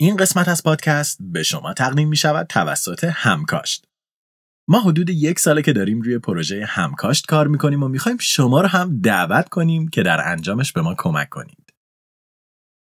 این 0.00 0.16
قسمت 0.16 0.48
از 0.48 0.62
پادکست 0.62 1.18
به 1.20 1.42
شما 1.42 1.74
تقدیم 1.74 2.08
می 2.08 2.16
شود 2.16 2.46
توسط 2.46 3.04
همکاشت. 3.04 3.86
ما 4.68 4.80
حدود 4.80 5.10
یک 5.10 5.38
ساله 5.38 5.62
که 5.62 5.72
داریم 5.72 6.00
روی 6.00 6.18
پروژه 6.18 6.64
همکاشت 6.64 7.26
کار 7.26 7.48
می‌کنیم 7.48 7.82
و 7.82 7.88
می‌خوایم 7.88 8.18
شما 8.18 8.60
رو 8.60 8.68
هم 8.68 9.00
دعوت 9.00 9.48
کنیم 9.48 9.88
که 9.88 10.02
در 10.02 10.28
انجامش 10.28 10.72
به 10.72 10.82
ما 10.82 10.94
کمک 10.98 11.28
کنید. 11.28 11.72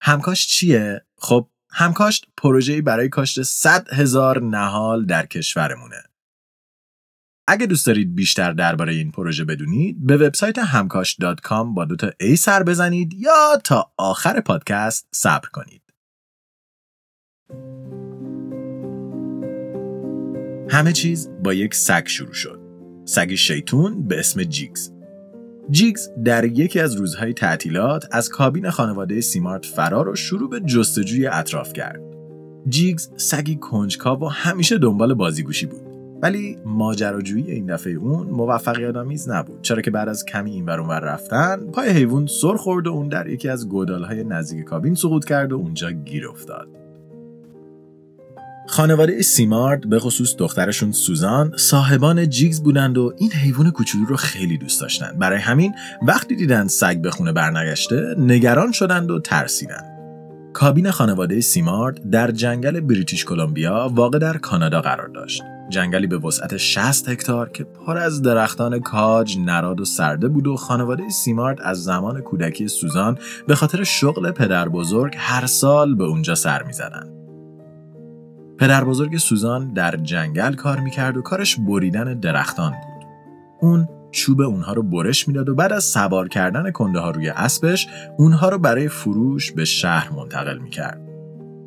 همکاشت 0.02 0.48
چیه؟ 0.48 1.06
خب 1.18 1.48
همکاشت 1.70 2.26
پروژه‌ای 2.36 2.82
برای 2.82 3.08
کاشت 3.08 3.42
100 3.42 3.88
هزار 3.92 4.42
نهال 4.42 5.06
در 5.06 5.26
کشورمونه. 5.26 6.02
اگه 7.48 7.66
دوست 7.66 7.86
دارید 7.86 8.14
بیشتر 8.14 8.52
درباره 8.52 8.92
این 8.92 9.10
پروژه 9.10 9.44
بدونید 9.44 10.06
به 10.06 10.16
وبسایت 10.16 10.58
همکاش.com 10.58 11.74
با 11.74 11.84
دوتا 11.84 12.10
ای 12.20 12.36
سر 12.36 12.62
بزنید 12.62 13.14
یا 13.14 13.60
تا 13.64 13.92
آخر 13.96 14.40
پادکست 14.40 15.08
صبر 15.14 15.48
کنید. 15.48 15.81
همه 20.68 20.92
چیز 20.92 21.30
با 21.44 21.52
یک 21.52 21.74
سگ 21.74 22.06
شروع 22.06 22.32
شد. 22.32 22.60
سگی 23.04 23.36
شیطون 23.36 24.08
به 24.08 24.18
اسم 24.18 24.44
جیگز. 24.44 24.90
جیگز 25.70 26.08
در 26.24 26.44
یکی 26.44 26.80
از 26.80 26.94
روزهای 26.94 27.32
تعطیلات 27.32 28.08
از 28.10 28.28
کابین 28.28 28.70
خانواده 28.70 29.20
سیمارت 29.20 29.66
فرار 29.66 30.08
و 30.08 30.16
شروع 30.16 30.50
به 30.50 30.60
جستجوی 30.60 31.26
اطراف 31.26 31.72
کرد. 31.72 32.00
جیگز 32.68 33.10
سگی 33.16 33.56
کنجکاو 33.56 34.20
و 34.20 34.26
همیشه 34.26 34.78
دنبال 34.78 35.14
بازیگوشی 35.14 35.66
بود. 35.66 35.92
ولی 36.22 36.58
ماجراجویی 36.64 37.50
این 37.50 37.66
دفعه 37.66 37.92
اون 37.92 38.26
موفقیت 38.26 38.96
آمیز 38.96 39.28
نبود 39.28 39.62
چرا 39.62 39.82
که 39.82 39.90
بعد 39.90 40.08
از 40.08 40.24
کمی 40.24 40.50
این 40.50 40.70
اونور 40.70 41.00
رفتن 41.00 41.56
پای 41.56 41.88
حیوان 41.88 42.26
سر 42.26 42.56
خورد 42.56 42.86
و 42.86 42.90
اون 42.90 43.08
در 43.08 43.26
یکی 43.26 43.48
از 43.48 43.68
گودالهای 43.68 44.24
نزدیک 44.24 44.64
کابین 44.64 44.94
سقوط 44.94 45.24
کرد 45.24 45.52
و 45.52 45.56
اونجا 45.56 45.90
گیر 45.90 46.28
افتاد 46.28 46.81
خانواده 48.68 49.22
سیمارد 49.22 49.88
به 49.88 49.98
خصوص 49.98 50.36
دخترشون 50.36 50.92
سوزان 50.92 51.52
صاحبان 51.56 52.28
جیگز 52.28 52.62
بودند 52.62 52.98
و 52.98 53.12
این 53.18 53.32
حیوان 53.32 53.70
کوچولو 53.70 54.04
رو 54.04 54.16
خیلی 54.16 54.58
دوست 54.58 54.80
داشتند. 54.80 55.18
برای 55.18 55.38
همین 55.38 55.74
وقتی 56.02 56.36
دیدن 56.36 56.66
سگ 56.66 56.96
به 56.96 57.10
خونه 57.10 57.32
برنگشته 57.32 58.14
نگران 58.18 58.72
شدند 58.72 59.10
و 59.10 59.20
ترسیدند. 59.20 59.92
کابین 60.52 60.90
خانواده 60.90 61.40
سیمارد 61.40 62.10
در 62.10 62.30
جنگل 62.30 62.80
بریتیش 62.80 63.24
کلمبیا 63.24 63.90
واقع 63.94 64.18
در 64.18 64.38
کانادا 64.38 64.80
قرار 64.80 65.08
داشت. 65.08 65.42
جنگلی 65.68 66.06
به 66.06 66.18
وسعت 66.18 66.56
60 66.56 67.08
هکتار 67.08 67.48
که 67.48 67.64
پر 67.64 67.98
از 67.98 68.22
درختان 68.22 68.80
کاج، 68.80 69.38
نراد 69.38 69.80
و 69.80 69.84
سرده 69.84 70.28
بود 70.28 70.46
و 70.46 70.56
خانواده 70.56 71.08
سیمارد 71.08 71.60
از 71.62 71.84
زمان 71.84 72.20
کودکی 72.20 72.68
سوزان 72.68 73.18
به 73.46 73.54
خاطر 73.54 73.84
شغل 73.84 74.30
پدر 74.30 74.68
بزرگ 74.68 75.14
هر 75.18 75.46
سال 75.46 75.94
به 75.94 76.04
اونجا 76.04 76.34
سر 76.34 76.62
می‌زدن. 76.62 77.21
پدر 78.62 78.84
بزرگ 78.84 79.16
سوزان 79.16 79.72
در 79.72 79.96
جنگل 79.96 80.54
کار 80.54 80.80
می‌کرد 80.80 81.16
و 81.16 81.22
کارش 81.22 81.56
بریدن 81.56 82.20
درختان 82.20 82.70
بود. 82.70 83.06
اون 83.60 83.88
چوب 84.10 84.40
اونها 84.40 84.72
رو 84.72 84.82
برش 84.82 85.28
می‌داد 85.28 85.48
و 85.48 85.54
بعد 85.54 85.72
از 85.72 85.84
سوار 85.84 86.28
کردن 86.28 86.70
کنده 86.70 86.98
ها 86.98 87.10
روی 87.10 87.28
اسبش 87.28 87.88
اونها 88.18 88.48
رو 88.48 88.58
برای 88.58 88.88
فروش 88.88 89.52
به 89.52 89.64
شهر 89.64 90.10
منتقل 90.12 90.58
می‌کرد. 90.58 91.00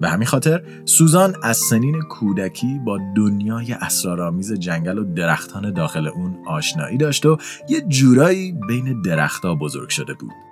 به 0.02 0.10
همین 0.10 0.28
خاطر 0.28 0.64
سوزان 0.86 1.36
از 1.44 1.58
سنین 1.58 2.02
کودکی 2.02 2.80
با 2.86 3.00
دنیای 3.16 3.74
اسرارآمیز 3.74 4.54
جنگل 4.54 4.98
و 4.98 5.14
درختان 5.14 5.74
داخل 5.74 6.08
اون 6.08 6.36
آشنایی 6.48 6.98
داشت 6.98 7.26
و 7.26 7.38
یه 7.70 7.82
جورایی 7.82 8.58
بین 8.68 9.02
درختها 9.02 9.56
بزرگ 9.56 9.90
شده 9.90 10.14
بود. 10.14 10.45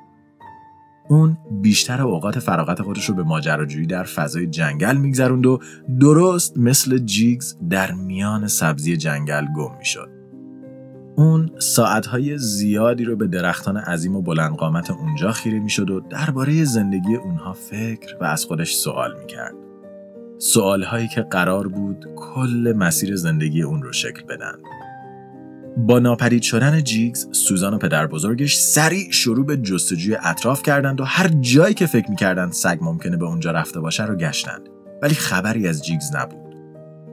اون 1.08 1.38
بیشتر 1.52 2.02
اوقات 2.02 2.40
فراغت 2.40 2.82
خودش 2.82 3.06
رو 3.06 3.16
به 3.16 3.24
ماجراجویی 3.24 3.88
در 3.88 4.04
فضای 4.04 4.48
جنگل 4.48 4.98
میگذروند 4.98 5.46
و 5.46 5.60
درست 6.00 6.58
مثل 6.58 6.98
جیگز 6.98 7.56
در 7.70 7.92
میان 7.92 8.48
سبزی 8.48 8.98
جنگل 8.98 9.46
گم 9.56 9.78
می‌شد. 9.78 10.10
اون 11.16 11.52
ساعتهای 11.60 12.38
زیادی 12.38 13.04
رو 13.04 13.16
به 13.16 13.28
درختان 13.28 13.78
عظیم 13.78 14.16
و 14.16 14.22
بلند 14.22 14.56
قامت 14.56 14.92
اونجا 14.92 15.32
خیره 15.32 15.60
می‌شد 15.60 15.90
و 15.90 16.00
درباره 16.00 16.64
زندگی 16.64 17.16
اونها 17.16 17.54
فکر 17.54 18.18
و 18.22 18.24
از 18.24 18.46
خودش 18.46 18.76
سوال 18.76 19.20
می‌کرد. 19.20 19.54
سوالهایی 20.38 21.08
که 21.08 21.22
قرار 21.22 21.68
بود 21.68 22.06
کل 22.16 22.74
مسیر 22.78 23.16
زندگی 23.16 23.62
اون 23.62 23.84
رو 23.84 23.94
شکل 23.94 24.24
بدن. 24.26 24.54
با 25.78 26.00
ناپدید 26.00 26.42
شدن 26.42 26.84
جیگز، 26.84 27.28
سوزان 27.32 27.74
و 27.74 27.78
پدر 27.78 28.08
بزرگش 28.08 28.58
سریع 28.58 29.12
شروع 29.12 29.46
به 29.46 29.58
جستجوی 29.58 30.18
اطراف 30.24 30.64
کردند 30.64 31.02
و 31.02 31.04
هر 31.04 31.28
جایی 31.28 31.74
که 31.74 31.86
فکر 31.86 32.10
می‌کردند 32.10 32.52
سگ 32.52 32.78
ممکنه 32.82 33.18
به 33.18 33.26
اونجا 33.26 33.52
رفته 33.52 33.80
باشه 33.80 34.06
رو 34.06 34.16
گشتند. 34.16 34.70
ولی 35.02 35.16
خبری 35.16 35.68
از 35.68 35.86
جیگز 35.86 36.16
نبود. 36.16 36.56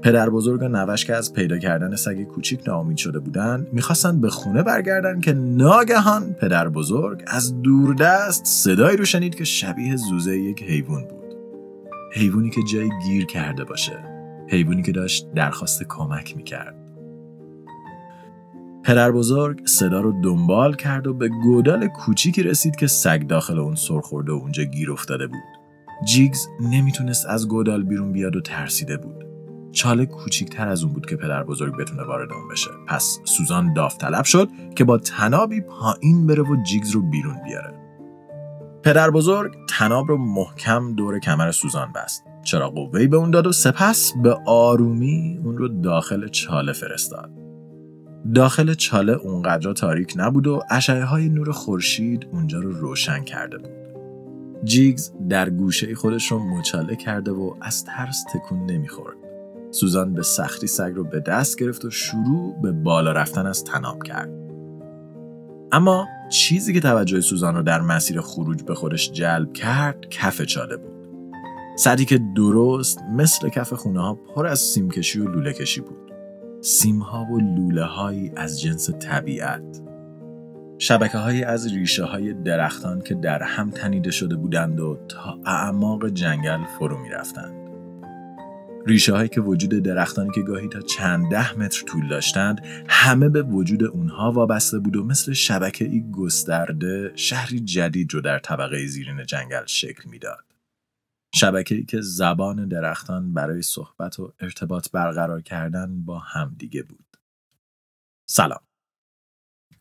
پدر 0.02 0.30
بزرگ 0.30 0.62
و 0.62 0.68
نوش 0.68 1.04
که 1.04 1.14
از 1.14 1.32
پیدا 1.32 1.58
کردن 1.58 1.96
سگ 1.96 2.22
کوچیک 2.22 2.60
ناامید 2.66 2.96
شده 2.96 3.18
بودند 3.18 3.68
می‌خواستند 3.72 4.20
به 4.20 4.30
خونه 4.30 4.62
برگردن 4.62 5.20
که 5.20 5.32
ناگهان 5.32 6.32
پدر 6.32 6.68
بزرگ 6.68 7.22
از 7.26 7.62
دوردست 7.62 8.44
صدایی 8.44 8.96
رو 8.96 9.04
شنید 9.04 9.34
که 9.34 9.44
شبیه 9.44 9.96
زوزه 9.96 10.38
یک 10.38 10.62
حیوان 10.62 11.02
بود 11.02 11.34
حیوانی 12.12 12.50
که 12.50 12.60
جایی 12.72 12.90
گیر 13.06 13.26
کرده 13.26 13.64
باشه 13.64 13.98
حیوانی 14.48 14.82
که 14.82 14.92
داشت 14.92 15.32
درخواست 15.34 15.82
کمک 15.88 16.36
می‌کرد 16.36 16.89
پدر 18.84 19.12
بزرگ 19.12 19.66
صدا 19.66 20.00
رو 20.00 20.22
دنبال 20.22 20.74
کرد 20.74 21.06
و 21.06 21.14
به 21.14 21.28
گودال 21.28 21.86
کوچیکی 21.86 22.42
رسید 22.42 22.76
که 22.76 22.86
سگ 22.86 23.26
داخل 23.26 23.58
اون 23.58 23.74
سر 23.74 24.00
خورده 24.00 24.32
و 24.32 24.34
اونجا 24.34 24.62
گیر 24.62 24.92
افتاده 24.92 25.26
بود. 25.26 25.42
جیگز 26.06 26.46
نمی‌تونست 26.60 27.26
از 27.26 27.48
گودال 27.48 27.82
بیرون 27.82 28.12
بیاد 28.12 28.36
و 28.36 28.40
ترسیده 28.40 28.96
بود. 28.96 29.24
چاله 29.72 30.06
کوچیکتر 30.06 30.68
از 30.68 30.84
اون 30.84 30.92
بود 30.92 31.06
که 31.06 31.16
پدر 31.16 31.44
بزرگ 31.44 31.76
بتونه 31.76 32.02
وارد 32.02 32.32
اون 32.32 32.48
بشه. 32.48 32.70
پس 32.86 33.18
سوزان 33.24 33.72
داوطلب 33.72 34.24
شد 34.24 34.48
که 34.76 34.84
با 34.84 34.98
تنابی 34.98 35.60
پایین 35.60 36.26
بره 36.26 36.42
و 36.42 36.62
جیگز 36.62 36.90
رو 36.90 37.02
بیرون 37.02 37.36
بیاره. 37.44 37.74
پدر 38.82 39.10
بزرگ 39.10 39.56
تناب 39.68 40.08
رو 40.08 40.16
محکم 40.16 40.94
دور 40.94 41.18
کمر 41.18 41.50
سوزان 41.50 41.92
بست. 41.92 42.24
چرا 42.42 42.70
قوهی 42.70 43.06
به 43.06 43.16
اون 43.16 43.30
داد 43.30 43.46
و 43.46 43.52
سپس 43.52 44.12
به 44.22 44.36
آرومی 44.46 45.40
اون 45.44 45.58
رو 45.58 45.68
داخل 45.68 46.28
چاله 46.28 46.72
فرستاد. 46.72 47.39
داخل 48.34 48.74
چاله 48.74 49.12
اونقدر 49.12 49.72
تاریک 49.72 50.14
نبود 50.16 50.46
و 50.46 50.62
اشعه 50.70 51.04
های 51.04 51.28
نور 51.28 51.52
خورشید 51.52 52.26
اونجا 52.32 52.60
رو 52.60 52.72
روشن 52.72 53.24
کرده 53.24 53.58
بود 53.58 53.70
جیگز 54.64 55.12
در 55.28 55.50
گوشه 55.50 55.94
خودش 55.94 56.32
رو 56.32 56.38
مچاله 56.38 56.96
کرده 56.96 57.30
و 57.30 57.54
از 57.60 57.84
ترس 57.84 58.24
تکون 58.34 58.70
نمی‌خورد 58.70 59.16
سوزان 59.70 60.14
به 60.14 60.22
سختی 60.22 60.66
سگ 60.66 60.92
رو 60.94 61.04
به 61.04 61.20
دست 61.20 61.58
گرفت 61.58 61.84
و 61.84 61.90
شروع 61.90 62.62
به 62.62 62.72
بالا 62.72 63.12
رفتن 63.12 63.46
از 63.46 63.64
تناب 63.64 64.02
کرد. 64.02 64.30
اما 65.72 66.06
چیزی 66.30 66.72
که 66.72 66.80
توجه 66.80 67.20
سوزان 67.20 67.54
رو 67.54 67.62
در 67.62 67.80
مسیر 67.80 68.20
خروج 68.20 68.62
به 68.62 68.74
خودش 68.74 69.12
جلب 69.12 69.52
کرد 69.52 70.08
کف 70.10 70.42
چاله 70.42 70.76
بود. 70.76 70.90
سدی 71.76 72.04
که 72.04 72.20
درست 72.36 72.98
مثل 73.16 73.48
کف 73.48 73.72
خونه 73.72 74.00
ها 74.00 74.14
پر 74.14 74.46
از 74.46 74.60
سیمکشی 74.60 75.20
و 75.20 75.28
لوله 75.28 75.52
کشی 75.52 75.80
بود. 75.80 76.09
سیمها 76.60 77.24
و 77.24 77.38
لوله 77.38 77.84
هایی 77.84 78.32
از 78.36 78.60
جنس 78.60 78.90
طبیعت. 78.90 79.82
شبکه 80.78 81.18
های 81.18 81.44
از 81.44 81.72
ریشه 81.72 82.04
های 82.04 82.32
درختان 82.32 83.00
که 83.00 83.14
در 83.14 83.42
هم 83.42 83.70
تنیده 83.70 84.10
شده 84.10 84.36
بودند 84.36 84.80
و 84.80 84.98
تا 85.08 85.38
اعماق 85.46 86.08
جنگل 86.08 86.64
فرو 86.78 86.98
می 86.98 87.08
رفتند. 87.08 87.54
ریشه 88.86 89.14
هایی 89.14 89.28
که 89.28 89.40
وجود 89.40 89.70
درختانی 89.70 90.30
که 90.34 90.42
گاهی 90.42 90.68
تا 90.68 90.80
چند 90.80 91.30
ده 91.30 91.58
متر 91.58 91.84
طول 91.84 92.08
داشتند 92.08 92.60
همه 92.88 93.28
به 93.28 93.42
وجود 93.42 93.84
اونها 93.84 94.32
وابسته 94.32 94.78
بود 94.78 94.96
و 94.96 95.04
مثل 95.04 95.32
شبکه 95.32 95.84
ای 95.84 96.04
گسترده 96.12 97.12
شهری 97.14 97.60
جدید 97.60 98.14
رو 98.14 98.20
در 98.20 98.38
طبقه 98.38 98.86
زیرین 98.86 99.26
جنگل 99.26 99.66
شکل 99.66 100.10
می‌داد. 100.10 100.49
شبکه 101.34 101.74
ای 101.74 101.84
که 101.84 102.00
زبان 102.00 102.68
درختان 102.68 103.34
برای 103.34 103.62
صحبت 103.62 104.20
و 104.20 104.34
ارتباط 104.40 104.90
برقرار 104.90 105.42
کردن 105.42 106.02
با 106.04 106.18
همدیگه 106.18 106.82
بود. 106.82 107.16
سلام. 108.28 108.60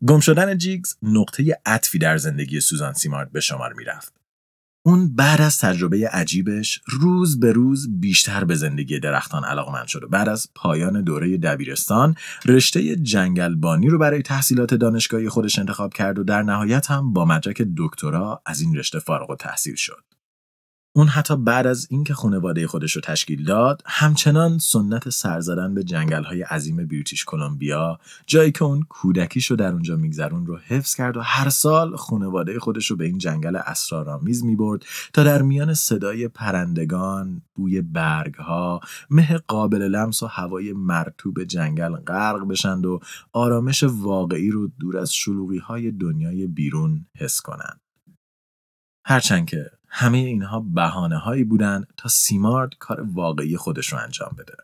گم 0.07 0.19
شدن 0.19 0.57
جیگز 0.57 0.96
نقطه 1.04 1.62
عطفی 1.66 1.98
در 1.98 2.18
زندگی 2.18 2.60
سوزان 2.60 2.94
سیمارد 2.94 3.31
به 3.31 3.40
شمار 3.40 3.74
می‌رفت. 3.74 4.19
اون 4.86 5.16
بعد 5.16 5.42
از 5.42 5.60
تجربه 5.60 6.10
عجیبش 6.10 6.81
روز 6.86 7.40
به 7.40 7.52
روز 7.52 8.00
بیشتر 8.00 8.44
به 8.44 8.56
زندگی 8.56 9.00
درختان 9.00 9.44
علاقمند 9.44 9.88
شد 9.88 10.04
و 10.04 10.07
بعد 10.07 10.30
از 10.30 10.50
پایان 10.56 11.04
دوره 11.04 11.38
دبیرستان 11.38 12.16
رشته 12.45 12.95
جنگلبانی 12.95 13.88
رو 13.88 13.98
برای 13.98 14.22
تحصیلات 14.22 14.74
دانشگاهی 14.74 15.30
خودش 15.30 15.60
انتخاب 15.60 15.94
کرد 15.94 16.19
و 16.19 16.24
در 16.24 16.44
نهایت 16.44 16.92
هم 16.92 17.13
با 17.13 17.25
مدرک 17.25 17.62
دکترا 17.78 18.42
از 18.45 18.62
این 18.62 18.75
رشته 18.75 19.00
فارغ 19.00 19.30
و 19.30 19.36
تحصیل 19.36 19.75
شد. 19.75 20.04
اون 20.96 21.08
حتی 21.08 21.36
بعد 21.36 21.68
از 21.68 21.88
اینکه 21.90 22.14
خانواده 22.14 22.68
خودش 22.68 22.96
رو 22.96 23.02
تشکیل 23.02 23.46
داد 23.46 23.82
همچنان 23.86 24.58
سنت 24.58 25.10
سر 25.10 25.40
زدن 25.40 25.74
به 25.74 25.84
جنگل 25.84 26.24
های 26.24 26.42
عظیم 26.42 26.88
بریتیش 26.88 27.26
کلمبیا 27.26 28.00
جایی 28.28 28.52
که 28.52 28.64
اون 28.64 28.86
کودکیش 28.90 29.46
رو 29.46 29.56
در 29.56 29.72
اونجا 29.72 29.96
میگذرون 29.96 30.46
رو 30.46 30.58
حفظ 30.58 30.96
کرد 30.96 31.18
و 31.18 31.22
هر 31.22 31.50
سال 31.50 31.96
خانواده 31.96 32.60
خودش 32.60 32.92
رو 32.92 32.96
به 32.96 33.06
این 33.06 33.18
جنگل 33.18 33.56
اسرارآمیز 33.56 34.44
می‌برد 34.44 34.86
تا 35.14 35.24
در 35.24 35.42
میان 35.42 35.74
صدای 35.74 36.28
پرندگان 36.28 37.42
بوی 37.56 37.82
برگ 37.82 38.36
ها 38.36 38.80
مه 39.10 39.38
قابل 39.38 39.82
لمس 39.82 40.24
و 40.24 40.28
هوای 40.28 40.74
مرتوب 40.74 41.44
جنگل 41.44 41.96
غرق 41.96 42.48
بشند 42.48 42.86
و 42.86 43.00
آرامش 43.34 43.84
واقعی 43.84 44.52
رو 44.52 44.68
دور 44.80 44.98
از 44.98 45.14
شلوغی 45.14 45.58
های 45.58 45.92
دنیای 45.92 46.48
بیرون 46.48 47.06
حس 47.18 47.42
کنند. 47.42 47.82
هرچند 49.06 49.46
که 49.46 49.79
همه 49.90 50.18
اینها 50.18 50.60
بهانه 50.60 51.18
هایی 51.18 51.44
بودند 51.44 51.94
تا 51.98 52.10
سیمارد 52.10 52.78
کار 52.80 53.02
واقعی 53.02 53.58
خودش 53.58 53.94
رو 53.94 54.00
انجام 54.00 54.36
بده. 54.38 54.56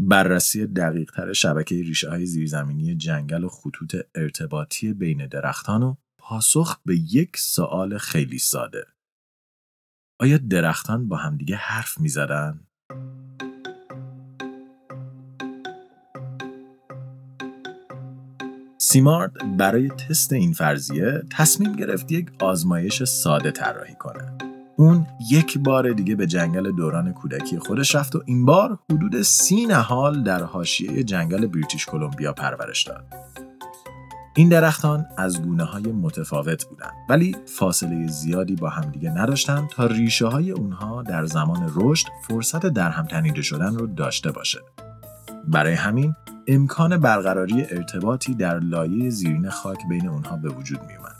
بررسی 0.00 0.66
دقیق 0.66 1.10
تر 1.10 1.32
شبکه 1.32 1.74
ریشه 1.74 2.10
های 2.10 2.26
زیرزمینی 2.26 2.94
جنگل 2.94 3.44
و 3.44 3.48
خطوط 3.48 3.96
ارتباطی 4.14 4.92
بین 4.92 5.26
درختان 5.26 5.82
و 5.82 5.94
پاسخ 6.18 6.78
به 6.84 6.96
یک 6.96 7.36
سوال 7.36 7.98
خیلی 7.98 8.38
ساده. 8.38 8.86
آیا 10.20 10.38
درختان 10.38 11.08
با 11.08 11.16
همدیگه 11.16 11.56
حرف 11.56 12.00
می 12.00 12.08
زدن؟ 12.08 12.60
سیمارد 18.92 19.56
برای 19.56 19.88
تست 19.88 20.32
این 20.32 20.52
فرضیه 20.52 21.22
تصمیم 21.30 21.72
گرفت 21.72 22.12
یک 22.12 22.30
آزمایش 22.40 23.04
ساده 23.04 23.50
طراحی 23.50 23.94
کنه. 23.94 24.38
اون 24.76 25.06
یک 25.30 25.58
بار 25.58 25.92
دیگه 25.92 26.14
به 26.14 26.26
جنگل 26.26 26.72
دوران 26.72 27.12
کودکی 27.12 27.58
خودش 27.58 27.94
رفت 27.94 28.16
و 28.16 28.22
این 28.26 28.44
بار 28.44 28.78
حدود 28.90 29.22
سی 29.22 29.66
نهال 29.66 30.22
در 30.22 30.42
حاشیه 30.42 31.04
جنگل 31.04 31.46
بریتیش 31.46 31.86
کلمبیا 31.86 32.32
پرورش 32.32 32.82
داد. 32.82 33.04
این 34.36 34.48
درختان 34.48 35.06
از 35.16 35.42
گونه 35.42 35.64
های 35.64 35.92
متفاوت 35.92 36.64
بودند 36.64 36.92
ولی 37.08 37.36
فاصله 37.46 38.06
زیادی 38.06 38.54
با 38.54 38.68
همدیگه 38.68 39.10
نداشتند 39.10 39.68
تا 39.68 39.86
ریشه 39.86 40.26
های 40.26 40.50
اونها 40.50 41.02
در 41.02 41.24
زمان 41.24 41.72
رشد 41.74 42.06
فرصت 42.28 42.66
در 42.66 42.90
هم 42.90 43.06
تنیده 43.06 43.42
شدن 43.42 43.74
رو 43.74 43.86
داشته 43.86 44.30
باشه. 44.30 44.58
برای 45.48 45.74
همین 45.74 46.14
امکان 46.46 46.96
برقراری 46.96 47.66
ارتباطی 47.70 48.34
در 48.34 48.58
لایه 48.58 49.10
زیرین 49.10 49.50
خاک 49.50 49.78
بین 49.88 50.08
اونها 50.08 50.36
به 50.36 50.48
وجود 50.48 50.80
می 50.86 50.96
اومد. 50.96 51.16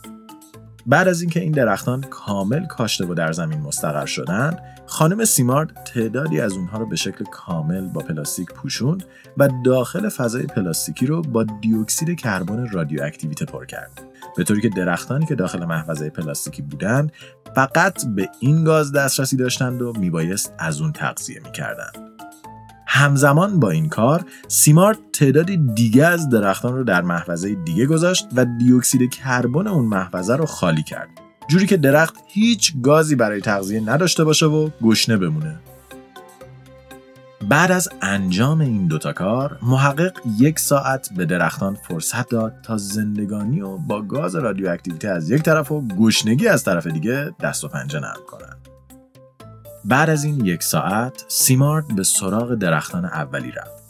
بعد 0.86 1.08
از 1.08 1.20
اینکه 1.20 1.40
این 1.40 1.52
درختان 1.52 2.00
کامل 2.00 2.66
کاشته 2.66 3.06
و 3.06 3.14
در 3.14 3.32
زمین 3.32 3.60
مستقر 3.60 4.06
شدند، 4.06 4.58
خانم 4.86 5.24
سیمارد 5.24 5.84
تعدادی 5.84 6.40
از 6.40 6.52
اونها 6.52 6.78
رو 6.78 6.86
به 6.86 6.96
شکل 6.96 7.24
کامل 7.24 7.88
با 7.88 8.00
پلاستیک 8.00 8.52
پوشوند 8.52 9.04
و 9.36 9.48
داخل 9.64 10.08
فضای 10.08 10.42
پلاستیکی 10.42 11.06
رو 11.06 11.22
با 11.22 11.44
دیوکسید 11.60 12.20
کربن 12.20 12.68
رادیواکتیویته 12.68 13.44
پر 13.44 13.66
کرد. 13.66 14.02
به 14.36 14.44
طوری 14.44 14.60
که 14.60 14.68
درختانی 14.68 15.26
که 15.26 15.34
داخل 15.34 15.64
محفظه 15.64 16.10
پلاستیکی 16.10 16.62
بودند 16.62 17.12
فقط 17.54 18.06
به 18.06 18.28
این 18.40 18.64
گاز 18.64 18.92
دسترسی 18.92 19.36
داشتند 19.36 19.82
و 19.82 19.92
میبایست 19.98 20.54
از 20.58 20.80
اون 20.80 20.92
تغذیه 20.92 21.40
می‌کردند. 21.44 22.12
همزمان 22.94 23.60
با 23.60 23.70
این 23.70 23.88
کار 23.88 24.24
سیمارت 24.48 24.98
تعدادی 25.12 25.56
دیگه 25.56 26.06
از 26.06 26.28
درختان 26.28 26.74
رو 26.74 26.84
در 26.84 27.02
محفظه 27.02 27.54
دیگه 27.54 27.86
گذاشت 27.86 28.26
و 28.36 28.44
دیوکسید 28.44 29.10
کربن 29.10 29.66
اون 29.66 29.84
محفظه 29.84 30.36
رو 30.36 30.46
خالی 30.46 30.82
کرد. 30.82 31.08
جوری 31.48 31.66
که 31.66 31.76
درخت 31.76 32.14
هیچ 32.26 32.74
گازی 32.82 33.16
برای 33.16 33.40
تغذیه 33.40 33.80
نداشته 33.80 34.24
باشه 34.24 34.46
و 34.46 34.70
گشنه 34.82 35.16
بمونه. 35.16 35.56
بعد 37.48 37.72
از 37.72 37.88
انجام 38.02 38.60
این 38.60 38.86
دوتا 38.86 39.12
کار 39.12 39.58
محقق 39.62 40.12
یک 40.38 40.58
ساعت 40.58 41.08
به 41.16 41.24
درختان 41.24 41.74
فرصت 41.74 42.28
داد 42.28 42.54
تا 42.62 42.76
زندگانی 42.76 43.60
و 43.60 43.76
با 43.76 44.02
گاز 44.02 44.36
رادیواکتیویته 44.36 45.08
از 45.08 45.30
یک 45.30 45.42
طرف 45.42 45.72
و 45.72 45.86
گشنگی 45.88 46.48
از 46.48 46.64
طرف 46.64 46.86
دیگه 46.86 47.34
دست 47.40 47.64
و 47.64 47.68
پنجه 47.68 48.00
نرم 48.00 48.20
کنند. 48.26 48.71
بعد 49.84 50.10
از 50.10 50.24
این 50.24 50.46
یک 50.46 50.62
ساعت 50.62 51.24
سیمارد 51.28 51.96
به 51.96 52.02
سراغ 52.02 52.54
درختان 52.54 53.04
اولی 53.04 53.50
رفت. 53.50 53.82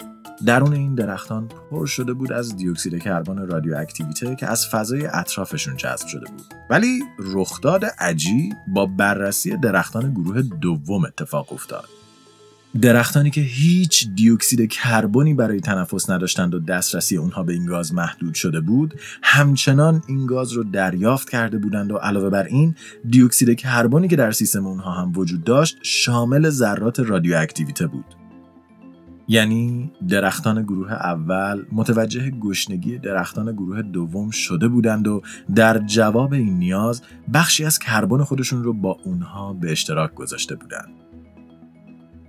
درون 0.46 0.72
این 0.72 0.94
درختان 0.94 1.48
پر 1.70 1.86
شده 1.86 2.12
بود 2.12 2.32
از 2.32 2.56
دیوکسید 2.56 3.02
کربن 3.02 3.46
رادیواکتیویته 3.46 4.36
که 4.36 4.46
از 4.46 4.68
فضای 4.68 5.06
اطرافشون 5.06 5.76
جذب 5.76 6.06
شده 6.06 6.30
بود. 6.30 6.42
ولی 6.70 7.02
رخداد 7.18 7.84
عجیب 7.84 8.52
با 8.68 8.86
بررسی 8.86 9.56
درختان 9.56 10.12
گروه 10.14 10.42
دوم 10.42 11.04
اتفاق 11.04 11.52
افتاد. 11.52 11.88
درختانی 12.80 13.30
که 13.30 13.40
هیچ 13.40 14.08
دیوکسید 14.14 14.70
کربنی 14.70 15.34
برای 15.34 15.60
تنفس 15.60 16.10
نداشتند 16.10 16.54
و 16.54 16.58
دسترسی 16.58 17.16
اونها 17.16 17.42
به 17.42 17.52
این 17.52 17.66
گاز 17.66 17.94
محدود 17.94 18.34
شده 18.34 18.60
بود 18.60 19.00
همچنان 19.22 20.02
این 20.08 20.26
گاز 20.26 20.52
رو 20.52 20.64
دریافت 20.64 21.30
کرده 21.30 21.58
بودند 21.58 21.92
و 21.92 21.96
علاوه 21.96 22.30
بر 22.30 22.44
این 22.44 22.74
دیوکسید 23.08 23.58
کربنی 23.58 24.08
که 24.08 24.16
در 24.16 24.30
سیستم 24.32 24.66
اونها 24.66 24.90
هم 24.90 25.12
وجود 25.16 25.44
داشت 25.44 25.78
شامل 25.82 26.48
ذرات 26.48 27.00
رادیواکتیویته 27.00 27.86
بود. 27.86 28.04
یعنی 29.28 29.92
درختان 30.08 30.62
گروه 30.62 30.92
اول 30.92 31.64
متوجه 31.72 32.30
گشنگی 32.30 32.98
درختان 32.98 33.52
گروه 33.52 33.82
دوم 33.82 34.30
شده 34.30 34.68
بودند 34.68 35.08
و 35.08 35.22
در 35.54 35.78
جواب 35.78 36.32
این 36.32 36.58
نیاز 36.58 37.02
بخشی 37.34 37.64
از 37.64 37.78
کربن 37.78 38.24
خودشون 38.24 38.64
رو 38.64 38.72
با 38.72 38.98
اونها 39.04 39.52
به 39.52 39.72
اشتراک 39.72 40.14
گذاشته 40.14 40.54
بودند. 40.54 41.01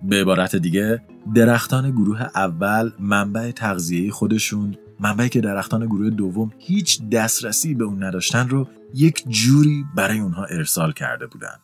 به 0.04 0.22
عبارت 0.22 0.56
دیگه 0.56 1.02
درختان 1.36 1.92
گروه 1.92 2.22
اول 2.22 2.92
منبع 3.00 3.52
تغذیه 3.52 4.12
خودشون 4.12 4.76
منبعی 5.00 5.30
که 5.30 5.42
درختان 5.42 5.86
گروه 5.86 6.10
دوم 6.10 6.52
هیچ 6.58 7.02
دسترسی 7.10 7.74
به 7.74 7.84
اون 7.84 8.04
نداشتن 8.04 8.50
رو 8.50 8.68
یک 8.94 9.30
جوری 9.30 9.86
برای 9.96 10.20
اونها 10.20 10.46
ارسال 10.46 10.92
کرده 10.92 11.28
بودن 11.28 11.56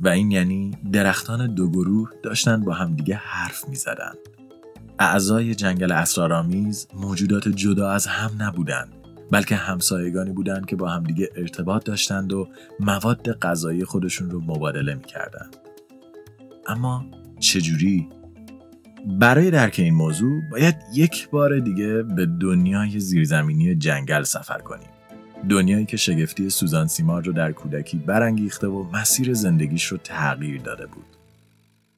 و 0.00 0.08
این 0.08 0.30
یعنی 0.30 0.78
درختان 0.92 1.54
دو 1.54 1.70
گروه 1.70 2.10
داشتن 2.22 2.60
با 2.60 2.72
همدیگه 2.72 3.14
حرف 3.14 3.68
می 3.68 3.76
زدن. 3.76 4.12
اعضای 4.98 5.54
جنگل 5.54 5.92
اسرارآمیز 5.92 6.88
موجودات 6.94 7.48
جدا 7.48 7.90
از 7.90 8.06
هم 8.06 8.30
نبودند 8.38 8.92
بلکه 9.30 9.56
همسایگانی 9.56 10.32
بودند 10.32 10.66
که 10.66 10.76
با 10.76 10.88
همدیگه 10.88 11.30
ارتباط 11.36 11.84
داشتند 11.84 12.32
و 12.32 12.48
مواد 12.80 13.32
غذایی 13.32 13.84
خودشون 13.84 14.30
رو 14.30 14.40
مبادله 14.40 14.94
می‌کردند. 14.94 15.56
اما 16.66 17.04
چجوری؟ 17.44 18.08
برای 19.06 19.50
درک 19.50 19.74
این 19.78 19.94
موضوع 19.94 20.42
باید 20.50 20.74
یک 20.94 21.28
بار 21.30 21.58
دیگه 21.58 22.02
به 22.02 22.26
دنیای 22.26 23.00
زیرزمینی 23.00 23.74
جنگل 23.74 24.22
سفر 24.22 24.58
کنیم. 24.58 24.88
دنیایی 25.48 25.86
که 25.86 25.96
شگفتی 25.96 26.50
سوزان 26.50 26.86
سیمار 26.86 27.24
رو 27.24 27.32
در 27.32 27.52
کودکی 27.52 27.98
برانگیخته 27.98 28.66
و 28.66 28.82
مسیر 28.92 29.34
زندگیش 29.34 29.84
رو 29.84 29.96
تغییر 29.96 30.60
داده 30.60 30.86
بود. 30.86 31.04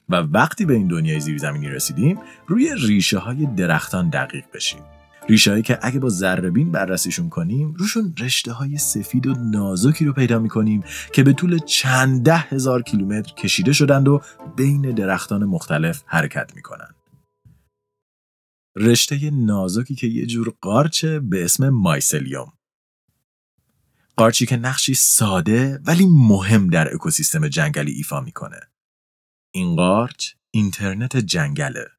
و 0.09 0.15
وقتی 0.15 0.65
به 0.65 0.73
این 0.73 0.87
دنیای 0.87 1.19
زیرزمینی 1.19 1.69
رسیدیم 1.69 2.19
روی 2.47 2.69
ریشه 2.87 3.17
های 3.17 3.47
درختان 3.57 4.09
دقیق 4.09 4.45
بشیم. 4.53 4.81
ریشههایی 5.29 5.63
که 5.63 5.79
اگه 5.81 5.99
با 5.99 6.09
ذربین 6.09 6.71
بررسیشون 6.71 7.29
کنیم 7.29 7.73
روشون 7.73 8.15
رشته 8.19 8.51
های 8.51 8.77
سفید 8.77 9.27
و 9.27 9.33
نازکی 9.33 10.05
رو 10.05 10.13
پیدا 10.13 10.39
می‌کنیم 10.39 10.83
که 11.13 11.23
به 11.23 11.33
طول 11.33 11.57
چند 11.57 12.23
ده 12.23 12.37
هزار 12.37 12.81
کیلومتر 12.81 13.33
کشیده 13.33 13.73
شدند 13.73 14.07
و 14.07 14.21
بین 14.55 14.81
درختان 14.81 15.45
مختلف 15.45 16.03
حرکت 16.05 16.55
می‌کنند. 16.55 16.95
رشته 18.75 19.29
نازکی 19.29 19.95
که 19.95 20.07
یه 20.07 20.25
جور 20.25 20.53
قارچه 20.61 21.19
به 21.19 21.45
اسم 21.45 21.69
مایسلیوم. 21.69 22.53
قارچی 24.17 24.45
که 24.45 24.57
نقشی 24.57 24.93
ساده 24.93 25.79
ولی 25.85 26.05
مهم 26.05 26.69
در 26.69 26.93
اکوسیستم 26.93 27.47
جنگلی 27.47 27.91
ایفا 27.91 28.21
می‌کنه. 28.21 28.59
این 29.51 29.75
قارچ 29.75 30.33
اینترنت 30.51 31.17
جنگله. 31.17 31.96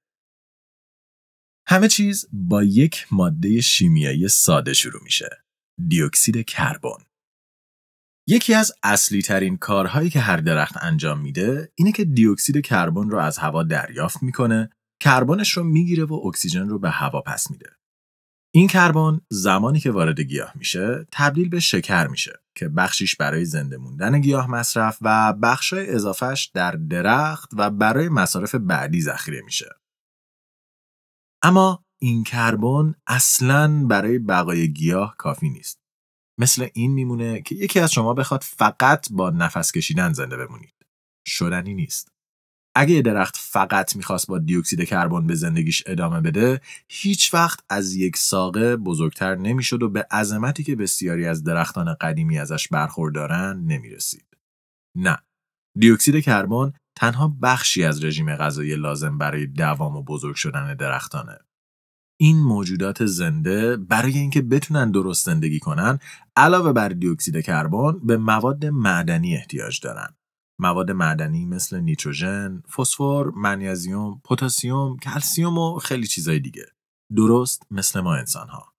همه 1.70 1.88
چیز 1.88 2.28
با 2.32 2.62
یک 2.62 3.06
ماده 3.10 3.60
شیمیایی 3.60 4.28
ساده 4.28 4.75
شروع 4.75 5.02
میشه. 5.04 5.44
دیوکسید 5.88 6.46
کربن. 6.46 7.04
یکی 8.28 8.54
از 8.54 8.72
اصلی 8.82 9.22
ترین 9.22 9.56
کارهایی 9.56 10.10
که 10.10 10.20
هر 10.20 10.37
درخت 10.37 10.76
انجام 10.80 11.20
میده 11.20 11.72
اینه 11.75 11.92
که 11.92 12.04
دیوکسید 12.04 12.60
کربن 12.60 13.10
رو 13.10 13.18
از 13.18 13.38
هوا 13.38 13.62
دریافت 13.62 14.22
می‌کنه، 14.22 14.70
کربنش 15.02 15.52
رو 15.52 15.64
می‌گیره 15.64 16.04
و 16.04 16.14
اکسیژن 16.14 16.68
رو 16.68 16.78
به 16.78 16.90
هوا 16.90 17.20
پس 17.20 17.50
میده. 17.50 17.70
این 18.54 18.68
کربن 18.68 19.20
زمانی 19.30 19.80
که 19.80 19.90
وارد 19.90 20.20
گیاه 20.20 20.52
میشه 20.54 21.06
تبدیل 21.12 21.48
به 21.48 21.60
شکر 21.60 22.06
میشه 22.06 22.32
که 22.54 22.68
بخشیش 22.68 23.16
برای 23.16 23.44
زنده 23.44 23.76
موندن 23.76 24.20
گیاه 24.20 24.50
مصرف 24.50 24.98
و 25.00 25.32
بخشای 25.32 25.90
اضافهش 25.90 26.50
در 26.54 26.72
درخت 26.72 27.50
و 27.52 27.70
برای 27.70 28.08
مصارف 28.08 28.54
بعدی 28.54 29.00
ذخیره 29.00 29.42
میشه. 29.44 29.77
اما 31.42 31.85
این 31.99 32.25
کربن 32.25 32.95
اصلا 33.07 33.85
برای 33.87 34.18
بقای 34.18 34.73
گیاه 34.73 35.14
کافی 35.18 35.50
نیست. 35.50 35.78
مثل 36.40 36.68
این 36.75 36.92
میمونه 36.92 37.42
که 37.42 37.54
یکی 37.54 37.80
از 37.80 37.92
شما 37.92 38.14
بخواد 38.14 38.42
فقط 38.42 39.09
با 39.12 39.30
نفس 39.30 39.73
کشیدن 39.73 40.12
زنده 40.12 40.37
بمونید. 40.37 40.75
شدنی 41.26 41.75
نیست. 41.75 42.09
اگه 42.75 42.95
یه 42.95 43.02
درخت 43.02 43.37
فقط 43.37 43.97
می‌خواست 43.97 44.26
با 44.26 44.38
دیوکسید 44.38 44.85
کربن 44.85 45.26
به 45.26 45.35
زندگیش 45.35 45.83
ادامه 45.87 46.21
بده 46.21 46.61
هیچ 46.88 47.35
وقت 47.35 47.61
از 47.68 47.95
یک 47.95 48.16
ساقه 48.16 48.76
بزرگتر 48.76 49.35
نمی‌شد 49.35 49.83
و 49.83 49.88
به 49.88 50.07
عظمتی 50.11 50.64
که 50.64 50.76
بسیاری 50.76 51.26
از 51.26 51.45
درختان 51.45 51.95
قدیمی 52.00 52.38
ازش 52.38 52.68
برخوردارن 52.68 53.64
نمی‌رسید. 53.66 54.26
نه. 54.97 55.18
دیوکسید 55.78 56.25
کربن 56.25 56.73
تنها 56.97 57.37
بخشی 57.42 57.85
از 57.85 58.04
رژیم 58.04 58.37
غذایی 58.37 58.76
لازم 58.76 59.18
برای 59.18 59.47
دوام 59.47 59.97
و 59.97 60.02
بزرگ 60.02 60.35
شدن 60.35 60.75
درختانه. 60.75 61.38
این 62.20 62.38
موجودات 62.38 63.06
زنده 63.06 63.76
برای 63.76 64.18
اینکه 64.18 64.42
بتونن 64.42 64.90
درست 64.90 65.26
زندگی 65.26 65.58
کنن 65.58 65.99
علاوه 66.37 66.73
بر 66.73 66.88
دیوکسید 66.88 67.40
کربن 67.40 67.99
به 68.06 68.16
مواد 68.16 68.66
معدنی 68.66 69.37
احتیاج 69.37 69.80
دارن. 69.80 70.16
مواد 70.61 70.90
معدنی 70.90 71.47
مثل 71.47 71.80
نیتروژن، 71.80 72.62
فسفر، 72.76 73.25
منیزیم، 73.25 74.20
پتاسیم، 74.25 74.97
کلسیوم 74.97 75.58
و 75.58 75.78
خیلی 75.78 76.06
چیزای 76.06 76.40
دیگه. 76.40 76.66
درست 77.16 77.62
مثل 77.70 78.00
ما 78.00 78.14
انسان 78.14 78.49
ها. 78.49 78.73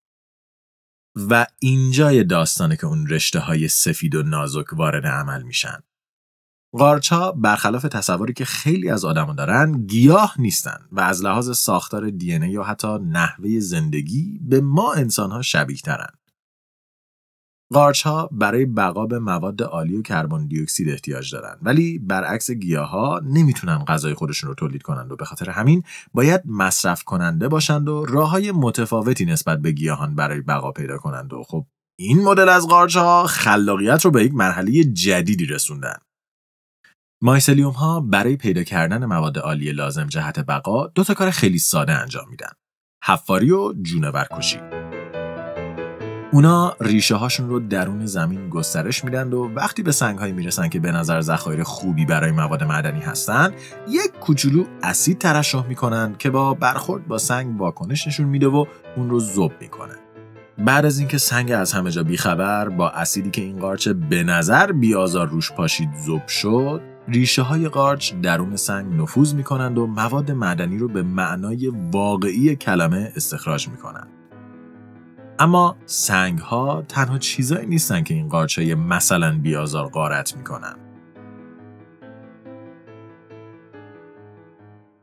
و 1.16 1.48
اینجای 1.60 2.24
داستانه 2.24 2.76
که 2.76 2.88
اون 2.88 3.08
رشته 3.08 3.40
های 3.40 3.68
سفید 3.68 4.16
و 4.16 4.24
نازک 4.24 4.74
وارد 4.74 5.08
عمل 5.08 5.44
میشن. 5.44 5.84
قارچها 6.72 7.32
برخلاف 7.32 7.82
تصوری 7.82 8.34
که 8.34 8.46
خیلی 8.46 8.90
از 8.90 9.06
آدما 9.06 9.34
دارن 9.34 9.86
گیاه 9.86 10.36
نیستن 10.40 10.78
و 10.92 11.00
از 11.00 11.24
لحاظ 11.24 11.58
ساختار 11.58 12.10
دی 12.10 12.26
یا 12.26 12.64
حتی 12.64 12.88
نحوه 12.88 13.60
زندگی 13.60 14.40
به 14.42 14.62
ما 14.62 14.94
انسانها 14.94 15.42
شبیه 15.42 15.78
ترن. 15.78 16.10
قارچ 17.74 18.02
ها 18.02 18.30
برای 18.32 18.66
بقا 18.66 19.06
به 19.06 19.20
مواد 19.20 19.64
عالی 19.64 19.98
و 19.98 20.02
کربن 20.02 20.48
دی 20.48 20.62
اکسید 20.62 20.90
احتیاج 20.90 21.32
دارن 21.32 21.58
ولی 21.62 22.00
برعکس 22.00 22.52
گیاه 22.52 22.90
ها 22.90 23.22
نمی‌تونن 23.24 23.78
غذای 23.78 24.14
خودشون 24.14 24.48
رو 24.48 24.56
تولید 24.56 24.82
کنند 24.82 25.12
و 25.12 25.16
به 25.16 25.26
خاطر 25.26 25.50
همین 25.50 25.84
باید 26.14 26.42
مصرف 26.46 27.04
کننده 27.04 27.48
باشند 27.48 27.90
و 27.90 28.06
راه 28.06 28.30
های 28.30 28.52
متفاوتی 28.52 29.26
نسبت 29.26 29.60
به 29.60 29.72
گیاهان 29.72 30.16
برای 30.16 30.42
بقا 30.42 30.72
پیدا 30.72 30.98
کنند 30.98 31.34
و 31.34 31.44
خب 31.44 31.66
این 32.00 32.24
مدل 32.24 32.50
از 32.50 32.68
قارچ 32.68 32.98
ها 32.98 33.28
خلاقیت 33.28 34.06
رو 34.06 34.12
به 34.12 34.24
یک 34.24 34.34
مرحله 34.34 34.84
جدیدی 34.84 35.46
رسوندن 35.46 35.98
مایسلیوم 37.22 37.72
ها 37.72 38.00
برای 38.00 38.38
پیدا 38.38 38.64
کردن 38.64 39.06
مواد 39.06 39.38
عالی 39.38 39.72
لازم 39.72 40.08
جهت 40.08 40.40
بقا 40.40 40.88
دو 40.88 41.04
تا 41.04 41.14
کار 41.14 41.30
خیلی 41.30 41.60
ساده 41.60 41.94
انجام 41.94 42.30
میدن. 42.30 42.50
حفاری 43.04 43.52
و 43.52 43.74
جونور 43.82 44.28
کشی 44.38 44.60
اونا 46.32 46.76
ریشه 46.82 47.16
هاشون 47.16 47.50
رو 47.50 47.60
درون 47.60 48.06
زمین 48.06 48.50
گسترش 48.50 49.04
میدن 49.06 49.34
و 49.34 49.54
وقتی 49.54 49.84
به 49.84 49.92
سنگ 49.92 50.20
هایی 50.20 50.34
می‌رسن 50.34 50.70
که 50.70 50.80
به 50.80 50.92
نظر 50.92 51.22
ذخایر 51.22 51.64
خوبی 51.64 52.06
برای 52.06 52.32
مواد 52.32 52.64
معدنی 52.64 53.00
هستن 53.00 53.54
یک 53.90 54.12
کوچولو 54.22 54.66
اسید 54.84 55.18
ترشح 55.18 55.68
می‌کنن 55.68 56.16
که 56.20 56.30
با 56.30 56.54
برخورد 56.54 57.08
با 57.08 57.18
سنگ 57.18 57.62
واکنش 57.62 58.08
نشون 58.08 58.26
میده 58.26 58.48
و 58.48 58.66
اون 58.98 59.10
رو 59.10 59.20
ذوب 59.20 59.52
می‌کنه. 59.62 59.96
بعد 60.58 60.86
از 60.86 61.00
اینکه 61.00 61.18
سنگ 61.18 61.52
از 61.52 61.74
همه 61.74 61.92
جا 61.92 62.04
بیخبر 62.04 62.70
با 62.70 62.90
اسیدی 62.90 63.30
که 63.30 63.42
این 63.42 63.60
قارچ 63.60 63.88
به 63.88 64.24
نظر 64.24 64.72
بیازار 64.72 65.28
روش 65.28 65.52
پاشید 65.52 65.90
ذوب 66.06 66.28
شد 66.28 66.89
ریشه 67.12 67.42
های 67.42 67.70
قارچ 67.70 68.14
درون 68.14 68.56
سنگ 68.56 69.02
نفوذ 69.02 69.34
می‌کنند 69.34 69.78
و 69.78 69.88
مواد 69.88 70.32
معدنی 70.32 70.78
رو 70.78 70.88
به 70.88 71.04
معنای 71.04 71.72
واقعی 71.92 72.56
کلمه 72.56 73.12
استخراج 73.16 73.70
می‌کنند. 73.70 74.08
اما 75.40 75.78
سنگ 75.86 76.40
ها 76.40 76.84
تنها 76.88 77.18
چیزایی 77.18 77.68
نیستن 77.68 78.04
که 78.04 78.14
این 78.14 78.30
قارچه 78.30 78.76
مثلا 78.76 79.40
بیازار 79.40 79.88
قارت 79.88 80.38
می‌کنن. 80.38 80.76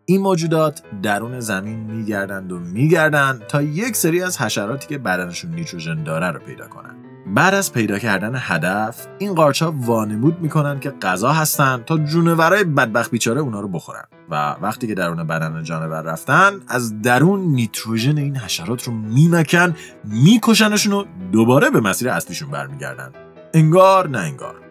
این 0.04 0.20
موجودات 0.20 0.82
درون 1.02 1.40
زمین 1.40 1.78
میگردند 1.78 2.52
و 2.52 2.58
میگردند 2.58 3.46
تا 3.46 3.62
یک 3.62 3.96
سری 3.96 4.22
از 4.22 4.40
حشراتی 4.40 4.86
که 4.86 4.98
بدنشون 4.98 5.50
نیتروژن 5.50 6.02
داره 6.02 6.30
رو 6.30 6.40
پیدا 6.40 6.68
کنند. 6.68 7.05
بعد 7.36 7.54
از 7.54 7.72
پیدا 7.72 7.98
کردن 7.98 8.32
هدف 8.36 9.06
این 9.18 9.34
قارچا 9.34 9.74
وانمود 9.76 10.40
می‌کنن 10.40 10.80
که 10.80 10.90
غذا 10.90 11.32
هستن 11.32 11.82
تا 11.86 11.98
جونورای 11.98 12.64
بدبخت 12.64 13.10
بیچاره 13.10 13.40
اونا 13.40 13.60
رو 13.60 13.68
بخورن. 13.68 14.04
و 14.30 14.56
وقتی 14.62 14.86
که 14.86 14.94
درون 14.94 15.26
بدن 15.26 15.62
جانور 15.62 16.02
رفتن 16.02 16.52
از 16.68 17.02
درون 17.02 17.40
نیتروژن 17.40 18.18
این 18.18 18.36
حشرات 18.36 18.82
رو 18.82 18.92
میمکن 18.92 19.76
میکشنشون 20.04 20.92
و 20.92 21.04
دوباره 21.32 21.70
به 21.70 21.80
مسیر 21.80 22.08
اصلیشون 22.08 22.50
برمیگردن. 22.50 23.12
انگار 23.54 24.08
نه 24.08 24.18
انگار. 24.18 24.65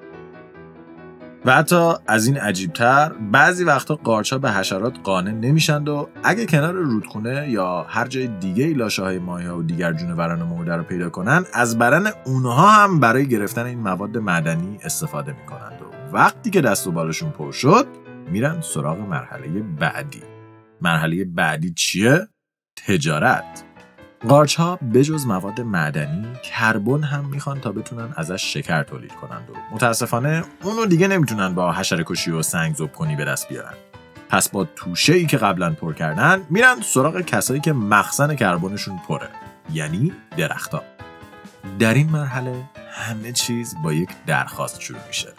و 1.46 1.52
حتی 1.52 1.94
از 2.08 2.28
این 2.28 2.38
عجیبتر 2.38 3.12
بعضی 3.32 3.64
وقتا 3.64 3.96
قارچها 3.96 4.40
به 4.40 4.52
حشرات 4.52 4.98
قانع 5.04 5.32
نمیشند 5.32 5.90
و 5.90 6.10
اگه 6.24 6.46
کنار 6.46 6.74
رودخونه 6.74 7.50
یا 7.50 7.86
هر 7.90 8.08
جای 8.08 8.28
دیگه 8.28 8.74
لاشه 8.74 9.04
های 9.04 9.20
مایه 9.20 9.52
و 9.52 9.64
دیگر 9.64 9.94
جونوران 9.94 10.44
مرده 10.44 10.76
رو 10.76 10.84
پیدا 10.84 11.10
کنن 11.10 11.46
از 11.54 11.78
بدن 11.78 12.12
اونها 12.26 12.70
هم 12.70 13.00
برای 13.00 13.28
گرفتن 13.28 13.66
این 13.66 13.80
مواد 13.80 14.18
معدنی 14.18 14.78
استفاده 14.84 15.36
می‌کنند 15.42 15.82
و 15.82 16.16
وقتی 16.16 16.50
که 16.50 16.62
دست 16.62 16.88
و 16.88 16.92
بالشون 16.92 17.30
پر 17.30 17.52
شد 17.52 17.88
میرن 18.32 18.62
سراغ 18.62 19.00
مرحله 19.00 19.48
بعدی 19.80 20.22
مرحله 20.82 21.26
بعدی 21.26 21.74
چیه؟ 21.74 22.28
تجارت 22.88 23.65
قارچ 24.28 24.56
ها 24.56 24.76
بجز 24.94 25.26
مواد 25.26 25.62
معدنی 25.62 26.28
کربن 26.44 27.04
هم 27.04 27.26
می‌خوان 27.26 27.60
تا 27.60 27.72
بتونن 27.72 28.14
ازش 28.16 28.54
شکر 28.54 28.84
تولید 28.84 29.12
کنند 29.12 29.50
و 29.50 29.76
متاسفانه 29.76 30.44
اونو 30.64 30.86
دیگه 30.86 31.08
نمی‌تونن 31.08 31.56
با 31.56 31.74
حشره 31.74 32.04
کشی 32.08 32.32
و 32.32 32.42
سنگ 32.42 32.76
زوب 32.76 32.92
کنی 32.92 33.16
به 33.16 33.26
دست 33.26 33.50
بیارن. 33.50 33.74
پس 34.30 34.50
با 34.50 34.68
توشه 34.76 35.14
ای 35.14 35.26
که 35.26 35.38
قبلا 35.38 35.74
پر 35.74 35.94
کردن 35.94 36.42
میرن 36.50 36.82
سراغ 36.82 37.22
کسایی 37.22 37.60
که 37.60 37.74
مخزن 37.74 38.36
کربنشون 38.36 39.00
پره 39.08 39.30
یعنی 39.74 40.14
درختها. 40.38 40.84
در 41.80 41.94
این 41.94 42.10
مرحله 42.10 42.64
همه 42.92 43.32
چیز 43.32 43.76
با 43.84 43.94
یک 43.94 44.10
درخواست 44.28 44.82
شروع 44.82 45.00
میشه. 45.08 45.34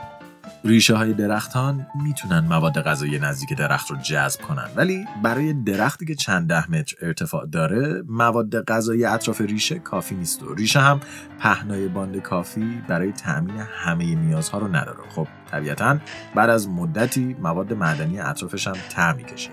ریشه 0.65 0.95
های 0.95 1.13
درختان 1.13 1.87
می‌تونن 2.03 2.39
مواد 2.39 2.83
غذایی 2.83 3.19
نزدیک 3.19 3.59
درخت 3.59 3.91
رو 3.91 3.97
جذب 3.97 4.41
کنن. 4.41 4.69
ولی 4.77 5.07
برای 5.23 5.53
درختی 5.53 6.07
که 6.07 6.15
چند 6.15 6.49
ده 6.49 6.71
متر 6.71 6.97
ارتفاع 7.03 7.47
داره 7.47 8.03
مواد 8.09 8.65
غذایی 8.65 9.05
اطراف 9.05 9.41
ریشه 9.41 9.79
کافی 9.79 10.15
نیست 10.15 10.43
و 10.43 10.55
ریشه 10.55 10.81
هم 10.81 11.01
پهنای 11.39 11.89
باند 11.89 12.23
کافی 12.23 12.83
برای 12.89 13.13
تأمین 13.13 13.57
همه 13.57 14.15
نیازها 14.15 14.59
رو 14.59 14.69
نداره. 14.69 15.09
خب 15.09 15.29
طبیعتا 15.51 15.99
بعد 16.35 16.51
از 16.51 16.69
مدتی 16.69 17.37
مواد 17.43 17.73
معدنی 17.73 18.21
اطرافش 18.21 18.67
هم 18.67 18.77
ته 18.91 19.13
می‌کشه. 19.13 19.51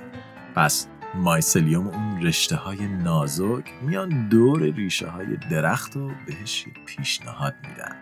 پس 0.56 0.88
مایسلیوم 1.16 1.88
اون 1.88 2.22
رشته 2.22 2.56
های 2.56 2.88
نازک 2.88 3.72
میان 3.82 4.30
دور 4.30 4.62
ریشه 4.62 5.08
های 5.08 5.38
درخت 5.52 5.96
رو 5.96 6.12
بهش 6.28 6.66
پیشنهاد 6.86 7.54
میدن. 7.64 7.96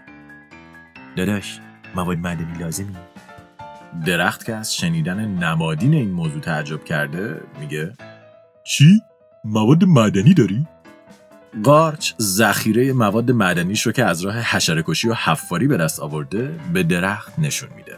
داداش 1.15 1.59
مواد 1.95 2.17
معدنی 2.17 2.57
لازمی 2.59 2.95
درخت 4.05 4.45
که 4.45 4.55
از 4.55 4.75
شنیدن 4.75 5.25
نمادین 5.25 5.93
این 5.93 6.11
موضوع 6.11 6.41
تعجب 6.41 6.83
کرده 6.83 7.41
میگه 7.59 7.93
چی؟ 8.63 9.01
مواد 9.43 9.83
معدنی 9.83 10.33
داری؟ 10.33 10.67
قارچ 11.63 12.13
ذخیره 12.21 12.93
مواد 12.93 13.31
معدنیش 13.31 13.81
رو 13.81 13.91
که 13.91 14.05
از 14.05 14.21
راه 14.21 14.35
حشرکشی 14.35 15.09
و 15.09 15.13
حفاری 15.13 15.67
به 15.67 15.77
دست 15.77 15.99
آورده 15.99 16.59
به 16.73 16.83
درخت 16.83 17.39
نشون 17.39 17.69
میده 17.75 17.95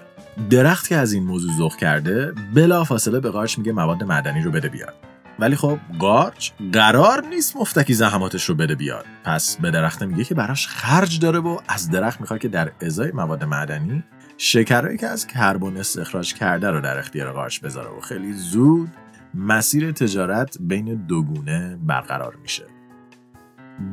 درخت 0.50 0.88
که 0.88 0.96
از 0.96 1.14
این 1.14 1.24
موضوع 1.24 1.52
ذوق 1.58 1.76
کرده 1.76 2.34
بلا 2.54 2.84
فاصله 2.84 3.20
به 3.20 3.30
قارچ 3.30 3.58
میگه 3.58 3.72
مواد 3.72 4.04
معدنی 4.04 4.42
رو 4.42 4.52
بده 4.52 4.70
بیاد 4.70 4.94
ولی 5.40 5.56
خب 5.56 5.80
قارچ 6.00 6.52
قرار 6.74 7.26
نیست 7.30 7.58
مفتکی 7.58 7.94
زحماتش 7.94 8.44
رو 8.44 8.56
بده 8.56 8.76
بیاد. 8.76 9.06
پس 9.24 9.58
به 9.58 9.72
درخت 9.72 10.04
میگه 10.04 10.24
که 10.24 10.36
براش 10.36 10.68
خرج 10.68 11.20
داره 11.20 11.40
و 11.40 11.60
از 11.68 11.90
درخت 11.90 12.22
می‌خواد 12.22 12.40
که 12.40 12.48
در 12.48 12.72
ازای 12.82 13.12
مواد 13.12 13.44
معدنی 13.44 14.04
شکرهایی 14.38 14.98
که 14.98 15.08
از 15.08 15.28
کربن 15.28 15.78
استخراج 15.78 16.34
کرده 16.34 16.70
رو 16.70 16.82
در 16.82 17.00
اختیار 17.00 17.32
قارچ 17.32 17.60
بذاره 17.60 17.90
و 17.90 18.00
خیلی 18.00 18.34
زود 18.34 18.90
مسیر 19.34 19.92
تجارت 19.92 20.58
بین 20.60 21.06
دو 21.06 21.24
گونه 21.24 21.78
برقرار 21.82 22.36
میشه. 22.42 22.64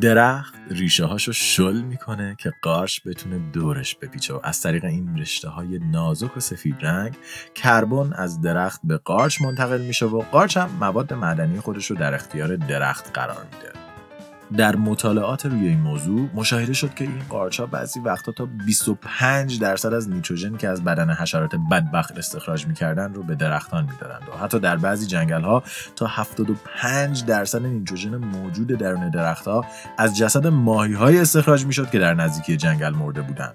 درخت 0.01 0.55
ریشه 0.71 1.05
هاشو 1.05 1.33
شل 1.33 1.81
می‌کنه 1.81 2.37
که 2.39 2.53
قارچ 2.63 3.01
بتونه 3.07 3.39
دورش 3.53 3.95
بپیچه. 3.95 4.35
و 4.35 4.41
از 4.43 4.61
طریق 4.61 4.85
این 4.85 5.19
رشته 5.19 5.49
های 5.49 5.79
نازک 5.79 6.37
و 6.37 6.41
سفید 6.41 6.77
رنگ 6.81 7.17
کربن 7.55 8.13
از 8.13 8.41
درخت 8.41 8.81
به 8.85 8.97
قارچ 8.97 9.43
منتقل 9.43 9.81
میشه 9.81 10.07
و 10.07 10.23
قارچ 10.23 10.57
هم 10.57 10.71
مواد 10.81 11.13
معدنی 11.13 11.61
خودش 11.61 11.87
رو 11.87 11.97
در 11.97 12.15
اختیار 12.15 12.57
درخت 12.57 13.11
قرار 13.15 13.45
میده. 13.45 13.90
در 14.57 14.77
مطالعات 14.77 15.47
روی 15.47 15.69
این 15.69 15.81
موضوع 15.81 16.29
مشاهده 16.35 16.73
شد 16.73 16.95
که 16.95 17.05
این 17.05 17.23
قارچ 17.29 17.61
ها 17.61 17.67
بعضی 17.67 18.01
وقتا 18.01 18.33
تا 18.33 18.47
25 18.67 19.61
درصد 19.61 19.95
از 19.95 20.11
نیتروژن 20.11 20.57
که 20.57 20.69
از 20.69 20.85
بدن 20.85 21.11
حشرات 21.11 21.51
بدبخت 21.71 22.19
استخراج 22.19 22.67
می‌کردن 22.67 23.15
رو 23.15 23.23
به 23.23 23.35
درختان 23.35 23.85
می‌دادند 23.85 24.23
و 24.29 24.39
حتی 24.45 24.59
در 24.59 24.77
بعضی 24.77 25.07
جنگل 25.07 25.43
ها 25.43 25.63
تا 25.97 26.07
75 26.07 27.25
درصد 27.25 27.67
نیتروژن 27.67 28.17
موجود 28.17 28.69
درون 28.69 29.11
درختها 29.11 29.65
از 29.99 30.17
جسد 30.17 30.47
ماهی 30.47 30.93
های 30.93 31.19
استخراج 31.19 31.67
می‌شد 31.67 31.91
که 31.91 31.99
در 31.99 32.15
نزدیکی 32.15 32.57
جنگل 32.57 32.91
مرده 32.91 33.23
بودند. 33.23 33.55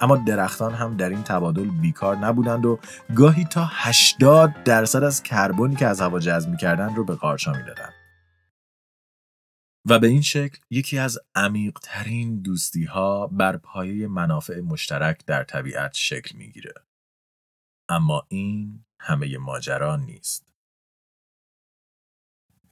اما 0.00 0.16
درختان 0.16 0.74
هم 0.74 0.96
در 0.96 1.08
این 1.08 1.22
تبادل 1.22 1.64
بیکار 1.64 2.16
نبودند 2.16 2.66
و 2.66 2.78
گاهی 3.14 3.44
تا 3.44 3.68
80 3.72 4.54
درصد 4.64 5.02
از 5.02 5.22
کربنی 5.22 5.76
که 5.76 5.86
از 5.86 6.00
هوا 6.00 6.18
جذب 6.18 6.50
می‌کردند 6.50 6.96
رو 6.96 7.04
به 7.04 7.14
قارچها 7.14 7.52
می‌دادند. 7.52 7.97
و 9.86 9.98
به 9.98 10.06
این 10.06 10.22
شکل 10.22 10.58
یکی 10.70 10.98
از 10.98 11.18
عمیقترین 11.34 12.42
دوستی 12.42 12.84
ها 12.84 13.26
بر 13.26 13.56
پایه 13.56 14.08
منافع 14.08 14.60
مشترک 14.60 15.26
در 15.26 15.44
طبیعت 15.44 15.94
شکل 15.94 16.36
می‌گیره. 16.36 16.74
اما 17.88 18.26
این 18.28 18.84
همه 19.00 19.38
ماجرا 19.38 19.96
نیست. 19.96 20.46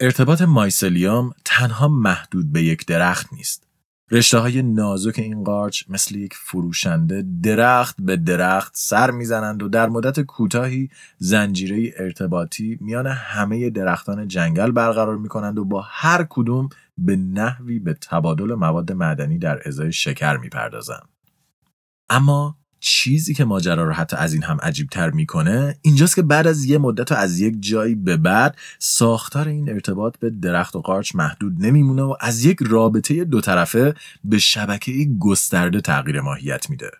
ارتباط 0.00 0.42
مایسلیوم 0.42 1.34
تنها 1.44 1.88
محدود 1.88 2.52
به 2.52 2.62
یک 2.62 2.86
درخت 2.86 3.32
نیست. 3.32 3.66
رشته 4.10 4.38
های 4.38 4.62
نازک 4.62 5.18
این 5.18 5.44
قارچ 5.44 5.82
مثل 5.88 6.16
یک 6.16 6.34
فروشنده 6.34 7.24
درخت 7.42 7.96
به 7.98 8.16
درخت 8.16 8.72
سر 8.76 9.10
می‌زنند 9.10 9.62
و 9.62 9.68
در 9.68 9.88
مدت 9.88 10.20
کوتاهی 10.20 10.90
زنجیره 11.18 11.94
ارتباطی 11.96 12.78
میان 12.80 13.06
همه 13.06 13.70
درختان 13.70 14.28
جنگل 14.28 14.70
برقرار 14.70 15.16
می 15.16 15.28
کنند 15.28 15.58
و 15.58 15.64
با 15.64 15.84
هر 15.86 16.26
کدوم 16.30 16.68
به 16.98 17.16
نحوی 17.16 17.78
به 17.78 17.94
تبادل 17.94 18.54
مواد 18.54 18.92
معدنی 18.92 19.38
در 19.38 19.60
ازای 19.68 19.92
شکر 19.92 20.36
می‌پردازند. 20.36 21.08
اما 22.08 22.56
چیزی 22.88 23.34
که 23.34 23.44
ماجرا 23.44 23.84
رو 23.84 23.92
حتی 23.92 24.16
از 24.16 24.32
این 24.32 24.42
هم 24.42 24.58
عجیب 24.62 24.88
تر 24.88 25.10
می‌کنه 25.10 25.78
اینجاست 25.82 26.16
که 26.16 26.22
بعد 26.22 26.46
از 26.46 26.64
یه 26.64 26.78
مدت 26.78 27.12
و 27.12 27.14
از 27.14 27.40
یک 27.40 27.56
جایی 27.60 27.94
به 27.94 28.16
بعد 28.16 28.56
ساختار 28.78 29.48
این 29.48 29.70
ارتباط 29.70 30.18
به 30.18 30.30
درخت 30.30 30.76
و 30.76 30.80
قارچ 30.80 31.14
محدود 31.14 31.52
نمیمونه 31.58 32.02
و 32.02 32.16
از 32.20 32.44
یک 32.44 32.58
رابطه 32.60 33.24
دو 33.24 33.40
طرفه 33.40 33.94
به 34.24 34.38
شبکه 34.38 35.08
گسترده 35.20 35.80
تغییر 35.80 36.20
ماهیت 36.20 36.70
میده. 36.70 36.90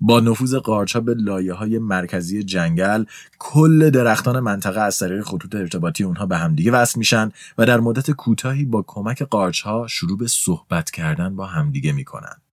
با 0.00 0.20
نفوذ 0.20 0.54
قارچ 0.54 0.96
به 0.96 1.14
لایه 1.14 1.52
های 1.52 1.78
مرکزی 1.78 2.42
جنگل 2.42 3.04
کل 3.38 3.90
درختان 3.90 4.40
منطقه 4.40 4.80
از 4.80 4.98
طریق 4.98 5.22
خطوط 5.22 5.54
ارتباطی 5.54 6.04
اونها 6.04 6.26
به 6.26 6.38
همدیگه 6.38 6.72
وصل 6.72 6.98
میشن 6.98 7.30
و 7.58 7.66
در 7.66 7.80
مدت 7.80 8.10
کوتاهی 8.10 8.64
با 8.64 8.84
کمک 8.86 9.22
قارچ 9.22 9.66
شروع 9.88 10.18
به 10.18 10.26
صحبت 10.26 10.90
کردن 10.90 11.36
با 11.36 11.46
همدیگه 11.46 11.92
می‌کنن. 11.92 12.43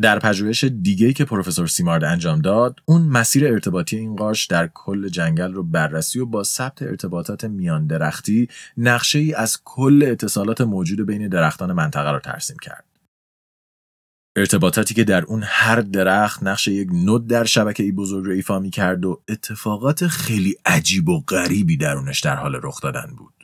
در 0.00 0.18
پژوهش 0.18 0.64
دیگه 0.64 1.12
که 1.12 1.24
پروفسور 1.24 1.66
سیمارد 1.66 2.04
انجام 2.04 2.40
داد 2.40 2.80
اون 2.84 3.02
مسیر 3.02 3.46
ارتباطی 3.46 3.96
این 3.96 4.16
قارچ 4.16 4.48
در 4.48 4.70
کل 4.74 5.08
جنگل 5.08 5.52
رو 5.52 5.62
بررسی 5.62 6.18
و 6.18 6.26
با 6.26 6.42
ثبت 6.42 6.82
ارتباطات 6.82 7.44
میان 7.44 7.86
درختی 7.86 8.48
نقشه 8.76 9.18
ای 9.18 9.34
از 9.34 9.58
کل 9.64 10.04
اتصالات 10.06 10.60
موجود 10.60 11.06
بین 11.06 11.28
درختان 11.28 11.72
منطقه 11.72 12.10
را 12.10 12.20
ترسیم 12.20 12.56
کرد. 12.62 12.84
ارتباطاتی 14.36 14.94
که 14.94 15.04
در 15.04 15.24
اون 15.24 15.42
هر 15.46 15.80
درخت 15.80 16.42
نقش 16.42 16.68
یک 16.68 16.88
نود 16.92 17.26
در 17.26 17.44
شبکه 17.44 17.82
ای 17.82 17.92
بزرگ 17.92 18.24
رو 18.24 18.32
ایفا 18.32 18.58
می 18.58 18.70
کرد 18.70 19.04
و 19.04 19.22
اتفاقات 19.28 20.06
خیلی 20.06 20.56
عجیب 20.66 21.08
و 21.08 21.20
غریبی 21.20 21.76
درونش 21.76 22.20
در 22.20 22.36
حال 22.36 22.60
رخ 22.62 22.80
دادن 22.80 23.14
بود. 23.18 23.41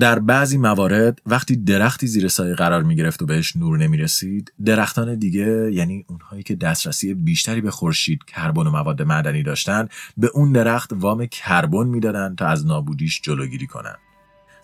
در 0.00 0.18
بعضی 0.18 0.58
موارد 0.58 1.22
وقتی 1.26 1.56
درختی 1.56 2.06
زیر 2.06 2.28
سایه 2.28 2.54
قرار 2.54 2.82
می 2.82 2.96
گرفت 2.96 3.22
و 3.22 3.26
بهش 3.26 3.56
نور 3.56 3.78
نمی 3.78 3.96
رسید 3.96 4.52
درختان 4.64 5.14
دیگه 5.14 5.72
یعنی 5.72 6.04
اونهایی 6.08 6.42
که 6.42 6.54
دسترسی 6.54 7.14
بیشتری 7.14 7.60
به 7.60 7.70
خورشید 7.70 8.24
کربن 8.24 8.66
و 8.66 8.70
مواد 8.70 9.02
معدنی 9.02 9.42
داشتن 9.42 9.88
به 10.16 10.30
اون 10.34 10.52
درخت 10.52 10.90
وام 10.92 11.26
کربن 11.26 11.86
می‌دادند 11.86 12.38
تا 12.38 12.46
از 12.46 12.66
نابودیش 12.66 13.20
جلوگیری 13.20 13.66
کنند 13.66 13.98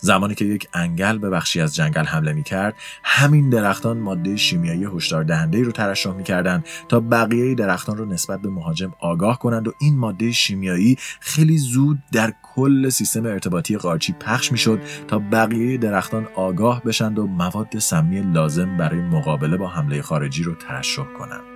زمانی 0.03 0.35
که 0.35 0.45
یک 0.45 0.67
انگل 0.73 1.17
به 1.17 1.29
بخشی 1.29 1.61
از 1.61 1.75
جنگل 1.75 2.03
حمله 2.03 2.33
می 2.33 2.43
کرد 2.43 2.75
همین 3.03 3.49
درختان 3.49 3.97
ماده 3.97 4.35
شیمیایی 4.37 4.85
هشدار 4.85 5.23
دهنده 5.23 5.61
رو 5.63 5.71
ترشح 5.71 6.11
می 6.11 6.23
کردن 6.23 6.63
تا 6.89 6.99
بقیه 6.99 7.55
درختان 7.55 7.97
رو 7.97 8.05
نسبت 8.05 8.41
به 8.41 8.49
مهاجم 8.49 8.93
آگاه 8.99 9.39
کنند 9.39 9.67
و 9.67 9.73
این 9.79 9.97
ماده 9.97 10.31
شیمیایی 10.31 10.97
خیلی 11.19 11.57
زود 11.57 11.99
در 12.11 12.33
کل 12.55 12.89
سیستم 12.89 13.25
ارتباطی 13.25 13.77
قارچی 13.77 14.13
پخش 14.13 14.51
می 14.51 14.57
شد 14.57 14.79
تا 15.07 15.19
بقیه 15.19 15.77
درختان 15.77 16.27
آگاه 16.35 16.83
بشند 16.83 17.19
و 17.19 17.27
مواد 17.27 17.79
سمی 17.79 18.21
لازم 18.21 18.77
برای 18.77 18.99
مقابله 18.99 19.57
با 19.57 19.67
حمله 19.67 20.01
خارجی 20.01 20.43
رو 20.43 20.55
ترشح 20.55 21.05
کنند. 21.19 21.52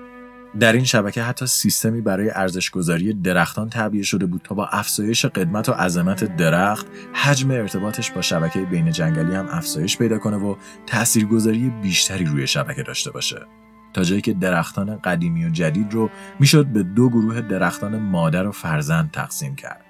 در 0.60 0.74
این 0.74 0.84
شبکه 0.84 1.24
حتی 1.24 1.48
سیستمی 1.48 2.02
برای 2.02 2.30
ارزشگذاری 2.30 3.14
درختان 3.14 3.70
تعبیه 3.70 4.04
شده 4.04 4.26
بود 4.26 4.42
تا 4.42 4.56
با 4.56 4.68
افزایش 4.68 5.26
قدمت 5.26 5.70
و 5.70 5.72
عظمت 5.72 6.36
درخت 6.36 6.88
حجم 7.14 7.52
ارتباطش 7.52 8.12
با 8.12 8.22
شبکه 8.22 8.60
بین 8.60 8.92
جنگلی 8.92 9.36
هم 9.36 9.48
افزایش 9.52 9.98
پیدا 9.98 10.18
کنه 10.18 10.38
و 10.38 10.56
تاثیرگذاری 10.86 11.70
بیشتری 11.70 12.26
روی 12.26 12.48
شبکه 12.48 12.84
داشته 12.84 13.12
باشه. 13.12 13.46
تا 13.94 14.04
جایی 14.04 14.22
که 14.22 14.34
درختان 14.34 14.98
قدیمی 14.98 15.46
و 15.46 15.50
جدید 15.50 15.94
رو 15.94 16.10
می‌شد 16.40 16.66
به 16.66 16.84
دو 16.84 17.10
گروه 17.10 17.42
درختان 17.42 18.00
مادر 18.00 18.48
و 18.48 18.52
فرزند 18.52 19.12
تقسیم 19.12 19.56
کرد. 19.56 19.86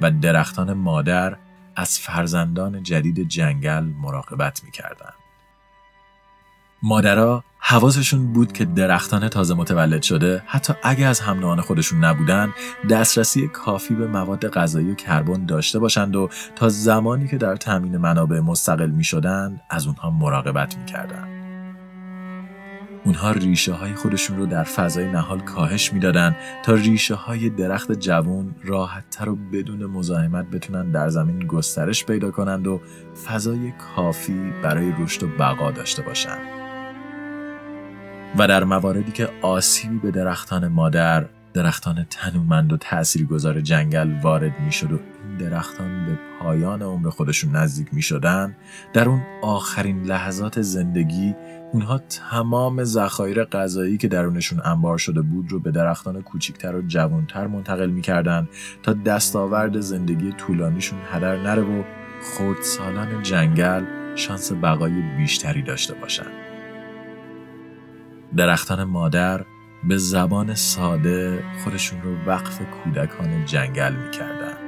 و 0.00 0.10
درختان 0.10 0.72
مادر 0.72 1.36
از 1.76 1.98
فرزندان 1.98 2.82
جدید 2.82 3.28
جنگل 3.28 3.84
مراقبت 3.84 4.64
می‌کردند. 4.64 5.14
مادرها 6.82 7.44
حواسشون 7.70 8.32
بود 8.32 8.52
که 8.52 8.64
درختان 8.64 9.28
تازه 9.28 9.54
متولد 9.54 10.02
شده 10.02 10.42
حتی 10.46 10.72
اگه 10.82 11.06
از 11.06 11.20
هم 11.20 11.60
خودشون 11.60 12.04
نبودن 12.04 12.52
دسترسی 12.90 13.48
کافی 13.48 13.94
به 13.94 14.06
مواد 14.06 14.48
غذایی 14.48 14.90
و 14.90 14.94
کربن 14.94 15.46
داشته 15.46 15.78
باشند 15.78 16.16
و 16.16 16.28
تا 16.56 16.68
زمانی 16.68 17.28
که 17.28 17.36
در 17.36 17.56
تامین 17.56 17.96
منابع 17.96 18.40
مستقل 18.40 18.90
می 18.90 19.04
شدن 19.04 19.60
از 19.70 19.86
اونها 19.86 20.10
مراقبت 20.10 20.78
می 20.78 20.84
کردن. 20.84 21.28
اونها 23.04 23.30
ریشه 23.30 23.72
های 23.72 23.94
خودشون 23.94 24.36
رو 24.36 24.46
در 24.46 24.64
فضای 24.64 25.12
نهال 25.12 25.40
کاهش 25.40 25.92
می‌دادند 25.92 26.36
تا 26.64 26.74
ریشه 26.74 27.14
های 27.14 27.50
درخت 27.50 27.92
جوون 27.92 28.54
راحتتر 28.64 29.28
و 29.28 29.36
بدون 29.52 29.84
مزاحمت 29.86 30.50
بتونن 30.50 30.90
در 30.90 31.08
زمین 31.08 31.46
گسترش 31.46 32.04
پیدا 32.04 32.30
کنند 32.30 32.66
و 32.66 32.80
فضای 33.26 33.72
کافی 33.96 34.52
برای 34.62 34.92
رشد 34.98 35.22
و 35.22 35.26
بقا 35.38 35.70
داشته 35.70 36.02
باشند. 36.02 36.67
و 38.36 38.48
در 38.48 38.64
مواردی 38.64 39.12
که 39.12 39.28
آسیبی 39.42 39.98
به 39.98 40.10
درختان 40.10 40.68
مادر 40.68 41.24
درختان 41.54 42.06
تنومند 42.10 42.72
و 42.72 42.76
تاثیرگذار 42.76 43.60
جنگل 43.60 44.20
وارد 44.22 44.60
می 44.60 44.72
شد 44.72 44.92
و 44.92 44.98
این 45.24 45.36
درختان 45.38 46.06
به 46.06 46.18
پایان 46.40 46.82
عمر 46.82 47.10
خودشون 47.10 47.56
نزدیک 47.56 47.88
می 47.92 48.02
شدن 48.02 48.56
در 48.92 49.08
اون 49.08 49.22
آخرین 49.42 50.02
لحظات 50.02 50.62
زندگی 50.62 51.34
اونها 51.72 51.98
تمام 51.98 52.84
ذخایر 52.84 53.44
غذایی 53.44 53.96
که 53.96 54.08
درونشون 54.08 54.60
انبار 54.64 54.98
شده 54.98 55.22
بود 55.22 55.52
رو 55.52 55.60
به 55.60 55.70
درختان 55.70 56.22
کوچیکتر 56.22 56.74
و 56.74 56.82
جوانتر 56.82 57.46
منتقل 57.46 57.90
می‌کردن 57.90 58.48
تا 58.82 58.92
دستاورد 58.92 59.80
زندگی 59.80 60.32
طولانیشون 60.32 60.98
هدر 61.12 61.36
نره 61.36 61.62
و 61.62 61.82
خردسالان 62.22 63.22
جنگل 63.22 63.84
شانس 64.16 64.52
بقای 64.52 65.02
بیشتری 65.16 65.62
داشته 65.62 65.94
باشند. 65.94 66.47
درختان 68.36 68.84
مادر 68.84 69.44
به 69.88 69.98
زبان 69.98 70.54
ساده 70.54 71.44
خودشون 71.64 72.02
رو 72.02 72.16
وقف 72.26 72.62
کودکان 72.62 73.44
جنگل 73.44 73.94
می‌کردن 73.96 74.58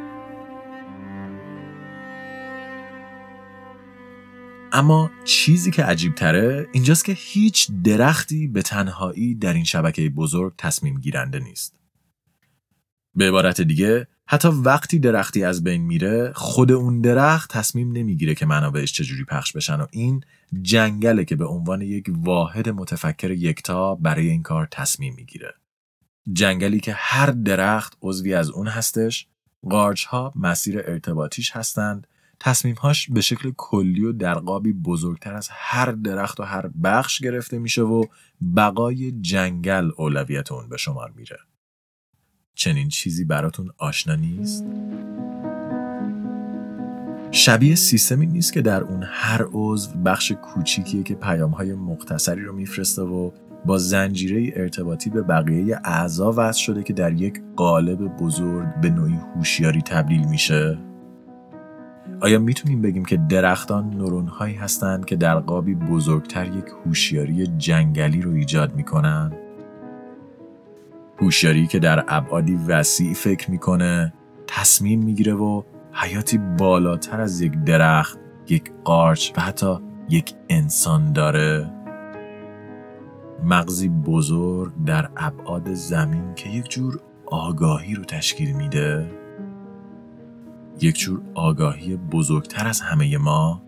اما 4.72 5.10
چیزی 5.24 5.70
که 5.70 5.84
عجیب 5.84 6.14
تره 6.14 6.68
اینجاست 6.72 7.04
که 7.04 7.12
هیچ 7.12 7.70
درختی 7.84 8.48
به 8.48 8.62
تنهایی 8.62 9.34
در 9.34 9.52
این 9.52 9.64
شبکه 9.64 10.10
بزرگ 10.10 10.52
تصمیم 10.58 11.00
گیرنده 11.00 11.38
نیست. 11.38 11.74
به 13.14 13.28
عبارت 13.28 13.60
دیگه 13.60 14.06
حتی 14.32 14.48
وقتی 14.48 14.98
درختی 14.98 15.44
از 15.44 15.64
بین 15.64 15.82
میره 15.82 16.32
خود 16.34 16.72
اون 16.72 17.00
درخت 17.00 17.50
تصمیم 17.50 17.92
نمی‌گیره 17.92 18.34
که 18.34 18.46
منابعش 18.46 18.92
چجوری 18.92 19.24
پخش 19.24 19.52
بشن 19.52 19.80
و 19.80 19.86
این 19.90 20.24
جنگله 20.62 21.24
که 21.24 21.36
به 21.36 21.46
عنوان 21.46 21.82
یک 21.82 22.06
واحد 22.08 22.68
متفکر 22.68 23.30
یکتا 23.30 23.94
برای 23.94 24.28
این 24.28 24.42
کار 24.42 24.68
تصمیم 24.70 25.14
می‌گیره. 25.14 25.54
جنگلی 26.32 26.80
که 26.80 26.92
هر 26.96 27.26
درخت 27.26 27.98
عضوی 28.02 28.34
از 28.34 28.50
اون 28.50 28.66
هستش 28.66 29.26
قارچ 29.70 30.04
ها 30.04 30.32
مسیر 30.36 30.78
ارتباطیش 30.78 31.56
هستند 31.56 32.06
تصمیمهاش 32.40 33.10
به 33.10 33.20
شکل 33.20 33.52
کلی 33.56 34.04
و 34.04 34.12
در 34.12 34.34
قابی 34.34 34.72
بزرگتر 34.72 35.34
از 35.34 35.48
هر 35.52 35.92
درخت 35.92 36.40
و 36.40 36.42
هر 36.42 36.70
بخش 36.84 37.18
گرفته 37.18 37.58
میشه 37.58 37.82
و 37.82 38.04
بقای 38.56 39.12
جنگل 39.12 39.90
اولویت 39.96 40.52
اون 40.52 40.68
به 40.68 40.76
شمار 40.76 41.12
میره. 41.16 41.38
چنین 42.60 42.88
چیزی 42.88 43.24
براتون 43.24 43.70
آشنا 43.78 44.14
نیست؟ 44.14 44.64
شبیه 47.30 47.74
سیستمی 47.74 48.26
نیست 48.26 48.52
که 48.52 48.62
در 48.62 48.82
اون 48.82 49.02
هر 49.06 49.46
عضو 49.52 49.90
بخش 49.98 50.32
کوچیکیه 50.32 51.02
که 51.02 51.14
پیامهای 51.14 51.74
مختصری 51.74 52.42
رو 52.42 52.52
میفرسته 52.52 53.02
و 53.02 53.30
با 53.66 53.78
زنجیره 53.78 54.52
ارتباطی 54.56 55.10
به 55.10 55.22
بقیه 55.22 55.80
اعضا 55.84 56.34
وصل 56.36 56.60
شده 56.60 56.82
که 56.82 56.92
در 56.92 57.12
یک 57.12 57.40
قالب 57.56 57.98
بزرگ 57.98 58.80
به 58.80 58.90
نوعی 58.90 59.18
هوشیاری 59.36 59.82
تبدیل 59.82 60.24
میشه 60.24 60.78
آیا 62.20 62.38
می‌تونیم 62.38 62.82
بگیم 62.82 63.04
که 63.04 63.16
درختان 63.28 63.90
نورون 63.90 64.26
هایی 64.26 64.54
هستند 64.54 65.04
که 65.04 65.16
در 65.16 65.38
قابی 65.38 65.74
بزرگتر 65.74 66.46
یک 66.46 66.66
هوشیاری 66.84 67.46
جنگلی 67.46 68.22
رو 68.22 68.32
ایجاد 68.32 68.74
می‌کنن؟ 68.74 69.32
هوشیاری 71.20 71.66
که 71.66 71.78
در 71.78 72.04
ابعادی 72.08 72.54
وسیع 72.54 73.14
فکر 73.14 73.50
می‌کنه، 73.50 74.12
تصمیم 74.46 75.04
می‌گیره 75.04 75.34
و 75.34 75.62
حیاتی 75.92 76.38
بالاتر 76.38 77.20
از 77.20 77.40
یک 77.40 77.52
درخت، 77.52 78.18
یک 78.48 78.72
قارچ 78.84 79.32
و 79.36 79.40
حتی 79.40 79.78
یک 80.08 80.34
انسان 80.48 81.12
داره؟ 81.12 81.70
مغزی 83.44 83.88
بزرگ 83.88 84.72
در 84.86 85.10
ابعاد 85.16 85.74
زمین 85.74 86.34
که 86.34 86.48
یک 86.48 86.70
جور 86.70 87.00
آگاهی 87.26 87.94
رو 87.94 88.04
تشکیل 88.04 88.52
میده؟ 88.56 89.10
یک 90.80 90.98
جور 90.98 91.22
آگاهی 91.34 91.96
بزرگتر 91.96 92.68
از 92.68 92.80
همه 92.80 93.18
ما 93.18 93.62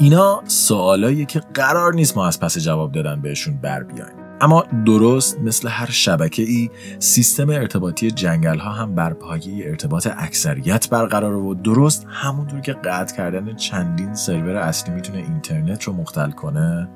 اینا 0.00 0.42
سوالایی 0.44 1.24
که 1.24 1.40
قرار 1.54 1.94
نیست 1.94 2.16
ما 2.16 2.26
از 2.26 2.40
پس 2.40 2.58
جواب 2.58 2.92
دادن 2.92 3.20
بهشون 3.20 3.56
بر 3.56 3.82
بیایم. 3.82 4.14
اما 4.40 4.64
درست 4.86 5.40
مثل 5.40 5.68
هر 5.68 5.90
شبکه 5.90 6.42
ای 6.42 6.70
سیستم 6.98 7.50
ارتباطی 7.50 8.10
جنگل 8.10 8.58
ها 8.58 8.70
هم 8.70 8.94
بر 8.94 9.12
پایه 9.12 9.68
ارتباط 9.68 10.08
اکثریت 10.16 10.90
برقرار 10.90 11.34
و 11.34 11.54
درست 11.54 12.06
همونطور 12.08 12.60
که 12.60 12.72
قطع 12.72 13.16
کردن 13.16 13.56
چندین 13.56 14.14
سرور 14.14 14.56
اصلی 14.56 14.94
می‌تونه 14.94 15.18
اینترنت 15.18 15.82
رو 15.82 15.92
مختل 15.92 16.30
کنه. 16.30 16.88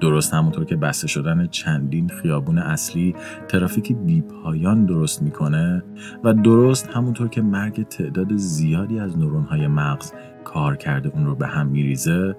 درست 0.00 0.34
همونطور 0.34 0.64
که 0.64 0.76
بسته 0.76 1.06
شدن 1.06 1.46
چندین 1.46 2.08
خیابون 2.08 2.58
اصلی 2.58 3.14
ترافیکی 3.48 3.94
بیپایان 3.94 4.86
درست 4.86 5.22
می‌کنه 5.22 5.84
و 6.24 6.32
درست 6.32 6.88
همونطور 6.94 7.28
که 7.28 7.42
مرگ 7.42 7.88
تعداد 7.88 8.36
زیادی 8.36 9.00
از 9.00 9.18
نورونهای 9.18 9.66
مغز 9.66 10.12
کار 10.48 10.76
کرده 10.76 11.08
اون 11.14 11.26
رو 11.26 11.34
به 11.34 11.46
هم 11.46 11.66
میریزه 11.66 12.36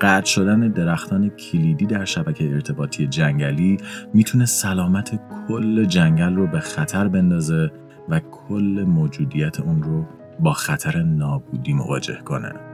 قطع 0.00 0.26
شدن 0.26 0.60
درختان 0.60 1.28
کلیدی 1.28 1.86
در 1.86 2.04
شبکه 2.04 2.50
ارتباطی 2.50 3.06
جنگلی 3.06 3.76
می‌تونه 4.14 4.46
سلامت 4.46 5.20
کل 5.48 5.84
جنگل 5.84 6.34
رو 6.34 6.46
به 6.46 6.60
خطر 6.60 7.08
بندازه 7.08 7.70
و 8.08 8.20
کل 8.20 8.84
موجودیت 8.88 9.60
اون 9.60 9.82
رو 9.82 10.06
با 10.40 10.52
خطر 10.52 11.02
نابودی 11.02 11.72
مواجه 11.72 12.18
کنه. 12.24 12.71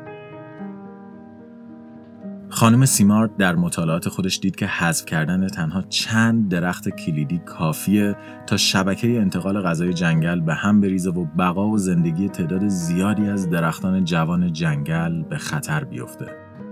خانم 2.51 2.85
سیمارد 2.85 3.37
در 3.37 3.55
مطالعات 3.57 4.09
خودش 4.09 4.39
دید 4.39 4.57
که 4.57 4.67
حذف 4.67 5.05
کردن 5.05 5.47
تنها 5.47 5.83
چند 5.83 6.49
درخت 6.49 6.89
کلیدی 6.89 7.39
کافیه 7.39 8.17
تا 8.47 8.57
شبکه 8.57 9.09
انتقال 9.09 9.63
غذای 9.63 9.95
جنگل 9.95 10.41
به 10.41 10.55
هم 10.55 10.81
بریزه 10.81 11.11
و 11.11 11.25
بقا 11.25 11.69
و 11.69 11.79
زندگی 11.79 12.29
تعداد 12.29 12.69
زیادی 12.69 13.29
از 13.29 13.51
درختان 13.51 14.05
جوان 14.05 14.53
جنگل 14.53 15.23
به 15.23 15.39
خطر 15.39 15.85
بیفته. 15.85 16.27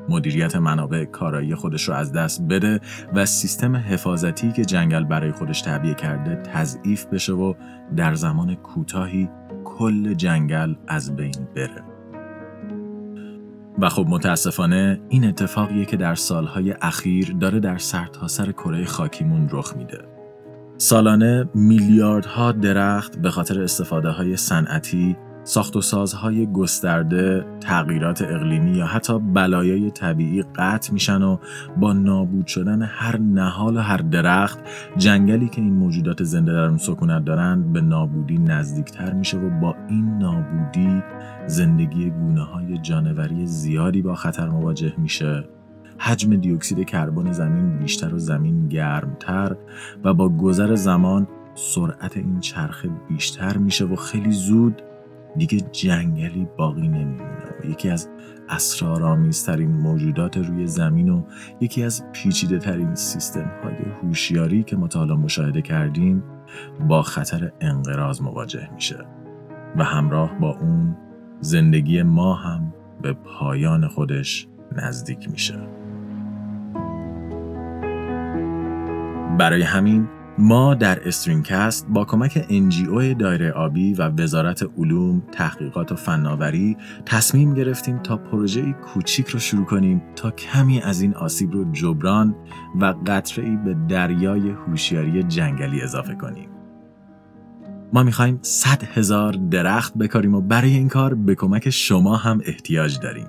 مدیریت 0.08 0.56
منابع 0.56 1.04
کارایی 1.04 1.54
خودش 1.54 1.88
رو 1.88 1.94
از 1.94 2.12
دست 2.12 2.42
بده 2.42 2.80
و 3.14 3.26
سیستم 3.26 3.76
حفاظتی 3.76 4.52
که 4.52 4.64
جنگل 4.64 5.04
برای 5.04 5.32
خودش 5.32 5.62
تعبیه 5.62 5.94
کرده 5.94 6.36
تضعیف 6.36 7.06
بشه 7.06 7.32
و 7.32 7.54
در 7.96 8.14
زمان 8.14 8.54
کوتاهی 8.54 9.28
کل 9.64 10.14
جنگل 10.14 10.74
از 10.88 11.16
بین 11.16 11.48
بره. 11.56 11.95
و 13.78 13.88
خب 13.88 14.06
متاسفانه 14.08 15.00
این 15.08 15.24
اتفاقیه 15.24 15.84
که 15.84 15.96
در 15.96 16.14
سالهای 16.14 16.74
اخیر 16.82 17.36
داره 17.40 17.60
در 17.60 17.78
سرتاسر 17.78 18.44
سر 18.44 18.52
کره 18.52 18.84
خاکیمون 18.84 19.48
رخ 19.52 19.76
میده. 19.76 19.98
سالانه 20.78 21.48
میلیاردها 21.54 22.52
درخت 22.52 23.18
به 23.18 23.30
خاطر 23.30 23.62
استفاده 23.62 24.08
های 24.08 24.36
صنعتی 24.36 25.16
ساخت 25.46 25.76
و 25.76 25.80
سازهای 25.80 26.46
گسترده، 26.46 27.46
تغییرات 27.61 28.22
اقلیمی 28.22 28.76
یا 28.76 28.87
حتی 28.87 29.18
بلایای 29.18 29.90
طبیعی 29.90 30.42
قطع 30.42 30.92
میشن 30.92 31.22
و 31.22 31.38
با 31.76 31.92
نابود 31.92 32.46
شدن 32.46 32.82
هر 32.82 33.18
نهال 33.18 33.76
و 33.76 33.80
هر 33.80 33.96
درخت 33.96 34.59
جنگلی 34.96 35.48
که 35.48 35.62
این 35.62 35.74
موجودات 35.74 36.22
زنده 36.22 36.52
در 36.52 36.64
اون 36.64 36.76
سکونت 36.76 37.24
دارند 37.24 37.72
به 37.72 37.80
نابودی 37.80 38.38
نزدیکتر 38.38 39.12
میشه 39.12 39.38
و 39.38 39.61
با 39.61 39.74
این 39.88 40.18
نابودی 40.18 41.02
زندگی 41.46 42.11
گونه 42.11 42.42
های 42.42 42.78
جانوری 42.78 43.46
زیادی 43.46 44.02
با 44.02 44.14
خطر 44.14 44.48
مواجه 44.48 44.94
میشه. 44.98 45.44
حجم 45.98 46.37
دیوکسید 46.37 46.87
کربن 46.88 47.32
زمین 47.32 47.78
بیشتر 47.78 48.14
و 48.14 48.18
زمین 48.18 48.68
گرمتر 48.68 49.56
و 50.04 50.14
با 50.14 50.28
گذر 50.28 50.74
زمان 50.74 51.28
سرعت 51.54 52.16
این 52.16 52.40
چرخه 52.40 52.88
بیشتر 53.09 53.56
میشه 53.56 53.85
و 53.85 53.96
خیلی 53.96 54.32
زود 54.32 54.82
دیگه 55.38 55.61
جنگلی 55.61 56.49
باقی 56.57 56.88
نمیمونه 56.88 57.44
و 57.62 57.66
یکی 57.66 57.90
از 57.90 58.09
اسرارآمیزترین 58.49 59.70
موجودات 59.70 60.37
روی 60.37 60.66
زمین 60.66 61.09
و 61.09 61.22
یکی 61.61 61.85
از 61.85 62.05
پیچیده 62.12 62.59
ترین 62.59 62.94
سیستم 62.94 63.51
های 63.64 63.77
هوشیاری 64.03 64.62
که 64.62 64.77
ما 64.77 64.88
تا 64.88 65.05
مشاهده 65.05 65.62
کردیم 65.62 66.22
با 66.88 67.03
خطر 67.03 67.53
انقراض 67.61 68.22
مواجه 68.22 68.68
میشه 68.75 69.05
و 69.77 69.85
همراه 69.85 70.38
با 70.38 70.57
اون 70.61 70.96
زندگی 71.40 72.03
ما 72.03 72.35
هم 72.35 72.75
به 73.03 73.12
پایان 73.12 73.88
خودش 73.88 74.49
نزدیک 74.72 75.31
میشه. 75.31 75.59
برای 79.38 79.62
همین 79.62 80.09
ما 80.38 80.75
در 80.75 81.09
استرینکست 81.09 81.87
با 81.88 82.05
کمک 82.05 82.46
انجیو 82.51 83.14
دایره 83.14 83.51
آبی 83.53 83.94
و 83.94 84.09
وزارت 84.09 84.62
علوم، 84.79 85.22
تحقیقات 85.33 85.92
و 85.92 85.96
فناوری 85.96 86.77
تصمیم 87.07 87.55
گرفتیم 87.55 87.99
تا 87.99 88.16
پروژه 88.16 88.72
کوچیک 88.72 89.29
رو 89.29 89.38
شروع 89.38 89.64
کنیم 89.64 90.03
تا 90.16 90.31
کمی 90.31 90.81
از 90.81 91.01
این 91.01 91.14
آسیب 91.14 91.53
رو 91.53 91.72
جبران 91.72 92.35
و 92.81 92.94
قطره 93.07 93.57
به 93.64 93.77
دریای 93.88 94.51
هوشیاری 94.51 95.22
جنگلی 95.22 95.83
اضافه 95.83 96.14
کنیم. 96.14 96.49
ما 97.92 98.03
می‌خوایم 98.03 98.38
100 98.42 98.83
هزار 98.83 99.33
درخت 99.33 99.94
بکاریم 99.99 100.35
و 100.35 100.40
برای 100.40 100.70
این 100.70 100.88
کار 100.88 101.14
به 101.14 101.35
کمک 101.35 101.70
شما 101.70 102.16
هم 102.16 102.40
احتیاج 102.44 103.01
داریم. 103.01 103.29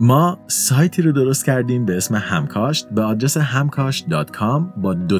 ما 0.00 0.38
سایتی 0.46 1.02
رو 1.02 1.12
درست 1.12 1.44
کردیم 1.44 1.84
به 1.84 1.96
اسم 1.96 2.14
همکاشت 2.14 2.90
به 2.90 3.02
آدرس 3.02 3.36
همکاشت.com 3.36 4.62
با 4.76 4.94
دو. 4.94 5.18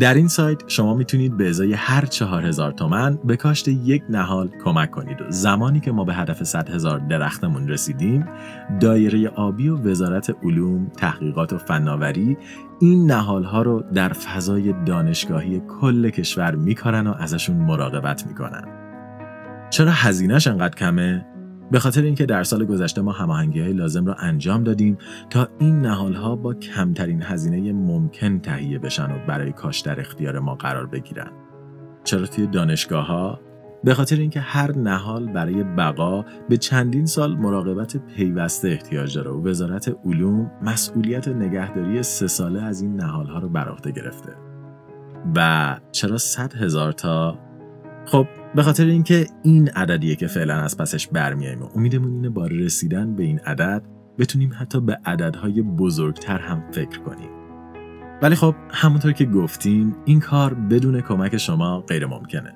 در 0.00 0.14
این 0.14 0.28
سایت 0.28 0.62
شما 0.66 0.94
می‌تونید 0.94 1.36
به 1.36 1.48
ازای 1.48 1.72
هر 1.72 2.06
چهار 2.06 2.46
هزار 2.46 2.72
تومن 2.72 3.18
به 3.24 3.36
کاشت 3.36 3.68
یک 3.68 4.02
نهال 4.08 4.50
کمک 4.64 4.90
کنید 4.90 5.20
و 5.20 5.24
زمانی 5.28 5.80
که 5.80 5.92
ما 5.92 6.04
به 6.04 6.14
هدف 6.14 6.42
100 6.42 6.70
هزار 6.70 6.98
درختمون 6.98 7.68
رسیدیم 7.68 8.28
دایره 8.80 9.28
آبی 9.28 9.68
و 9.68 9.76
وزارت 9.76 10.36
علوم، 10.42 10.90
تحقیقات 10.96 11.52
و 11.52 11.58
فناوری 11.58 12.36
این 12.80 13.06
نهال 13.06 13.44
ها 13.44 13.62
رو 13.62 13.84
در 13.94 14.12
فضای 14.12 14.74
دانشگاهی 14.86 15.62
کل 15.80 16.10
کشور 16.10 16.54
میکارن 16.54 17.06
و 17.06 17.14
ازشون 17.18 17.56
مراقبت 17.56 18.26
می‌کنن. 18.26 18.64
چرا 19.70 19.90
هزینهش 19.90 20.46
انقدر 20.46 20.74
کمه؟ 20.74 21.26
به 21.70 21.78
خاطر 21.78 22.02
اینکه 22.02 22.26
در 22.26 22.42
سال 22.42 22.64
گذشته 22.64 23.00
ما 23.00 23.12
هماهنگی 23.12 23.60
های 23.60 23.72
لازم 23.72 24.06
را 24.06 24.14
انجام 24.14 24.64
دادیم 24.64 24.98
تا 25.30 25.48
این 25.58 25.80
نهال 25.80 26.12
ها 26.12 26.36
با 26.36 26.54
کمترین 26.54 27.22
هزینه 27.22 27.72
ممکن 27.72 28.38
تهیه 28.38 28.78
بشن 28.78 29.12
و 29.12 29.26
برای 29.26 29.52
کاش 29.52 29.80
در 29.80 30.00
اختیار 30.00 30.38
ما 30.38 30.54
قرار 30.54 30.86
بگیرن. 30.86 31.30
چرا 32.04 32.26
توی 32.26 32.46
دانشگاه 32.46 33.06
ها 33.06 33.40
به 33.84 33.94
خاطر 33.94 34.16
اینکه 34.16 34.40
هر 34.40 34.78
نهال 34.78 35.26
برای 35.26 35.64
بقا 35.64 36.24
به 36.48 36.56
چندین 36.56 37.06
سال 37.06 37.36
مراقبت 37.36 37.96
پیوسته 37.96 38.68
احتیاج 38.68 39.14
داره 39.14 39.30
و 39.30 39.48
وزارت 39.48 39.96
علوم 40.04 40.50
مسئولیت 40.62 41.28
نگهداری 41.28 42.02
سه 42.02 42.26
ساله 42.26 42.62
از 42.62 42.82
این 42.82 42.96
نهال 42.96 43.26
ها 43.26 43.38
رو 43.38 43.48
بر 43.48 43.68
عهده 43.68 43.90
گرفته. 43.90 44.32
و 45.36 45.76
چرا 45.92 46.18
صد 46.18 46.54
هزار 46.54 46.92
تا 46.92 47.38
خب 48.06 48.26
به 48.54 48.62
خاطر 48.62 48.84
اینکه 48.84 49.26
این 49.42 49.68
عددیه 49.68 50.16
که 50.16 50.26
فعلا 50.26 50.54
از 50.54 50.76
پسش 50.76 51.08
برمیاییم 51.08 51.62
و 51.62 51.68
امیدمون 51.74 52.12
اینه 52.12 52.28
با 52.28 52.46
رسیدن 52.46 53.16
به 53.16 53.22
این 53.22 53.38
عدد 53.38 53.82
بتونیم 54.18 54.50
حتی 54.58 54.80
به 54.80 54.98
عددهای 55.04 55.62
بزرگتر 55.62 56.38
هم 56.38 56.62
فکر 56.72 57.00
کنیم. 57.00 57.30
ولی 58.22 58.34
خب 58.34 58.54
همونطور 58.70 59.12
که 59.12 59.24
گفتیم 59.24 59.96
این 60.04 60.20
کار 60.20 60.54
بدون 60.54 61.00
کمک 61.00 61.36
شما 61.36 61.80
غیر 61.80 62.06
ممکنه 62.06 62.54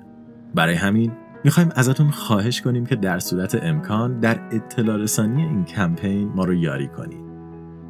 برای 0.55 0.75
همین 0.75 1.11
می‌خوایم 1.43 1.69
ازتون 1.75 2.11
خواهش 2.11 2.61
کنیم 2.61 2.85
که 2.85 2.95
در 2.95 3.19
صورت 3.19 3.63
امکان 3.63 4.19
در 4.19 4.39
اطلاع 4.51 4.97
رسانی 4.97 5.43
این 5.43 5.65
کمپین 5.65 6.27
ما 6.27 6.43
رو 6.43 6.53
یاری 6.53 6.87
کنید. 6.87 7.25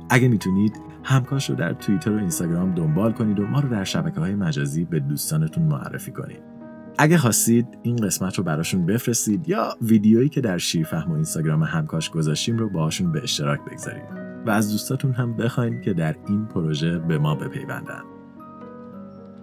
اگه 0.10 0.28
می‌تونید 0.28 0.76
همکاش 1.04 1.50
رو 1.50 1.56
در 1.56 1.74
توییتر 1.74 2.12
و 2.12 2.18
اینستاگرام 2.18 2.76
دنبال 2.76 3.12
کنید 3.12 3.40
و 3.40 3.48
ما 3.48 3.60
رو 3.60 3.70
در 3.70 3.84
شبکه 3.84 4.20
های 4.20 4.36
مجازی 4.36 4.86
به 4.86 5.00
دوستانتون 5.00 5.64
معرفی 5.64 6.12
کنید. 6.12 6.55
اگه 6.98 7.18
خواستید 7.18 7.68
این 7.84 7.96
قسمت 7.96 8.36
رو 8.36 8.44
براشون 8.44 8.86
بفرستید 8.86 9.50
یا 9.50 9.78
ویدیویی 9.82 10.30
که 10.30 10.42
در 10.42 10.58
شیرفهم 10.58 11.12
و 11.12 11.14
اینستاگرام 11.14 11.64
همکاش 11.64 12.10
گذاشتیم 12.10 12.58
رو 12.58 12.70
باهاشون 12.70 13.12
به 13.12 13.24
اشتراک 13.24 13.60
بگذارید 13.72 14.04
و 14.46 14.50
از 14.50 14.72
دوستاتون 14.72 15.14
هم 15.14 15.38
بخواین 15.38 15.82
که 15.82 15.94
در 15.94 16.16
این 16.28 16.46
پروژه 16.46 17.00
به 17.00 17.18
ما 17.18 17.36
بپیوندن. 17.36 18.02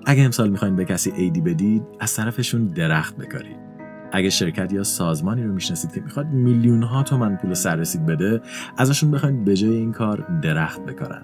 اگه 0.07 0.23
امسال 0.23 0.51
می‌خواین 0.51 0.77
به 0.77 0.85
کسی 0.85 1.11
ایدی 1.11 1.41
بدید 1.41 1.83
از 2.01 2.17
طرفشون 2.17 2.67
درخت 2.67 3.17
بکارید. 3.17 3.57
اگه 4.13 4.31
شرکت 4.31 4.73
یا 4.73 4.85
سازمانی 4.85 5.45
رو 5.45 5.53
می‌شناسید 5.53 5.93
که 5.93 6.01
می‌خواد 6.01 6.27
میلیون 6.27 6.83
ها 6.83 7.03
تومن 7.03 7.37
پول 7.37 7.55
سررسید 7.55 8.07
بده 8.07 8.41
ازشون 8.77 9.11
بخواید 9.11 9.45
به 9.45 9.57
جای 9.57 9.77
این 9.77 9.93
کار 9.93 10.41
درخت 10.43 10.83
بکارن 10.83 11.23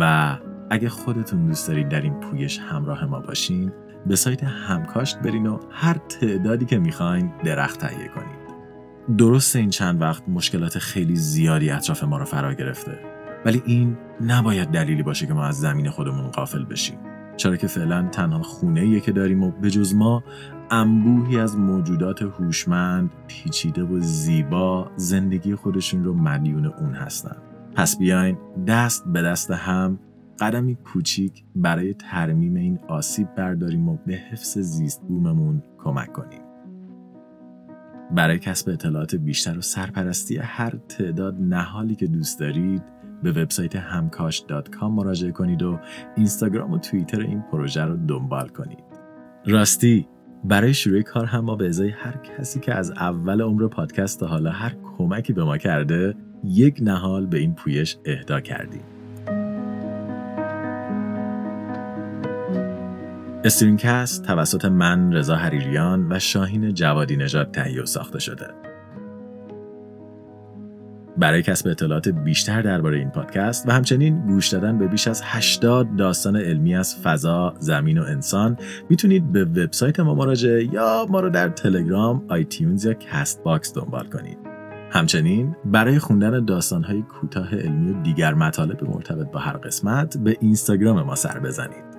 و 0.00 0.36
اگه 0.70 0.88
خودتون 0.88 1.46
دوست 1.46 1.68
دارید 1.68 1.88
در 1.88 2.00
این 2.00 2.14
پویش 2.20 2.58
همراه 2.58 3.04
ما 3.04 3.20
باشین 3.20 3.72
به 4.06 4.16
سایت 4.16 4.44
همکاشت 4.44 5.18
برین 5.18 5.46
و 5.46 5.58
هر 5.70 5.94
تعدادی 5.94 6.64
که 6.64 6.78
می‌خواین 6.78 7.32
درخت 7.44 7.80
تهیه 7.80 8.08
کنید 8.08 8.42
درسته 9.18 9.58
این 9.58 9.70
چند 9.70 10.00
وقت 10.00 10.28
مشکلات 10.28 10.78
خیلی 10.78 11.16
زیادی 11.16 11.70
اطراف 11.70 12.04
ما 12.04 12.18
رو 12.18 12.24
فرا 12.24 12.54
گرفته. 12.54 12.98
ولی 13.44 13.62
این 13.66 13.96
نباید 14.20 14.68
دلیلی 14.68 15.02
باشه 15.02 15.26
که 15.26 15.34
ما 15.34 15.44
از 15.44 15.60
زمین 15.60 15.90
خودمون 15.90 16.30
غافل 16.30 16.64
بشیم. 16.64 16.98
چرا 17.36 17.56
که 17.56 17.66
فعلا 17.66 18.08
تنها 18.12 18.42
خونه 18.42 19.00
که 19.00 19.12
داریم 19.12 19.42
و 19.42 19.50
به 19.50 19.70
جز 19.70 19.94
ما 19.94 20.24
انبوهی 20.70 21.38
از 21.38 21.56
موجودات 21.56 22.22
هوشمند 22.22 23.10
پیچیده 23.26 23.82
و 23.82 24.00
زیبا 24.00 24.90
زندگی 24.96 25.54
خودشون 25.54 26.04
رو 26.04 26.14
مدیون 26.14 26.66
اون 26.66 26.94
هستن. 26.94 27.36
پس 27.74 27.98
بیاین 27.98 28.38
دست 28.66 29.04
به 29.06 29.22
دست 29.22 29.50
هم 29.50 29.98
قدمی 30.42 30.74
کوچیک 30.74 31.44
برای 31.56 31.94
ترمیم 31.94 32.54
این 32.54 32.78
آسیب 32.88 33.34
برداریم 33.34 33.88
و 33.88 33.98
به 34.06 34.14
حفظ 34.14 34.58
زیست 34.58 35.02
بوممون 35.02 35.62
کمک 35.84 36.12
کنیم 36.12 36.40
برای 38.14 38.38
کسب 38.38 38.70
اطلاعات 38.70 39.14
بیشتر 39.14 39.58
و 39.58 39.60
سرپرستی 39.60 40.36
هر 40.36 40.70
تعداد 40.88 41.36
نهالی 41.40 41.94
که 41.94 42.06
دوست 42.06 42.40
دارید 42.40 42.82
به 43.22 43.30
وبسایت 43.30 43.76
همکاش 43.76 44.44
مراجعه 44.82 45.32
کنید 45.32 45.62
و 45.62 45.78
اینستاگرام 46.16 46.72
و 46.72 46.78
توییتر 46.78 47.20
این 47.20 47.42
پروژه 47.52 47.84
رو 47.84 47.96
دنبال 47.96 48.48
کنید. 48.48 48.84
راستی 49.46 50.08
برای 50.44 50.74
شروع 50.74 51.02
کار 51.02 51.24
هم 51.24 51.44
ما 51.44 51.56
به 51.56 51.68
ازای 51.68 51.90
هر 51.90 52.16
کسی 52.16 52.60
که 52.60 52.74
از 52.74 52.90
اول 52.90 53.40
عمر 53.40 53.68
پادکست 53.68 54.20
تا 54.20 54.26
حالا 54.26 54.50
هر 54.50 54.72
کمکی 54.98 55.32
به 55.32 55.44
ما 55.44 55.58
کرده 55.58 56.14
یک 56.44 56.78
نهال 56.80 57.26
به 57.26 57.38
این 57.38 57.54
پویش 57.54 57.96
اهدا 58.04 58.40
کردیم. 58.40 58.82
استرینکست 63.44 64.26
توسط 64.26 64.64
من 64.64 65.12
رضا 65.12 65.36
حریریان 65.36 66.12
و 66.12 66.18
شاهین 66.18 66.74
جوادی 66.74 67.16
نژاد 67.16 67.50
تهیه 67.50 67.82
و 67.82 67.86
ساخته 67.86 68.18
شده. 68.18 68.46
برای 71.16 71.42
کسب 71.42 71.68
اطلاعات 71.68 72.08
بیشتر 72.08 72.62
درباره 72.62 72.98
این 72.98 73.10
پادکست 73.10 73.68
و 73.68 73.72
همچنین 73.72 74.26
گوش 74.26 74.48
دادن 74.48 74.78
به 74.78 74.86
بیش 74.86 75.08
از 75.08 75.22
80 75.24 75.96
داستان 75.96 76.36
علمی 76.36 76.76
از 76.76 76.96
فضا، 76.96 77.54
زمین 77.58 77.98
و 77.98 78.02
انسان 78.02 78.56
می‌تونید 78.90 79.32
به 79.32 79.44
وبسایت 79.44 80.00
ما 80.00 80.14
مراجعه 80.14 80.74
یا 80.74 81.06
ما 81.10 81.20
رو 81.20 81.30
در 81.30 81.48
تلگرام، 81.48 82.24
آیتیونز 82.28 82.84
یا 82.84 82.94
کست 82.94 83.42
باکس 83.42 83.74
دنبال 83.74 84.06
کنید. 84.06 84.38
همچنین 84.90 85.56
برای 85.64 85.98
خوندن 85.98 86.44
داستانهای 86.44 87.02
کوتاه 87.02 87.54
علمی 87.54 87.92
و 87.92 88.02
دیگر 88.02 88.34
مطالب 88.34 88.84
مرتبط 88.84 89.30
با 89.30 89.38
هر 89.38 89.56
قسمت 89.56 90.16
به 90.16 90.36
اینستاگرام 90.40 91.02
ما 91.02 91.14
سر 91.14 91.38
بزنید. 91.38 91.91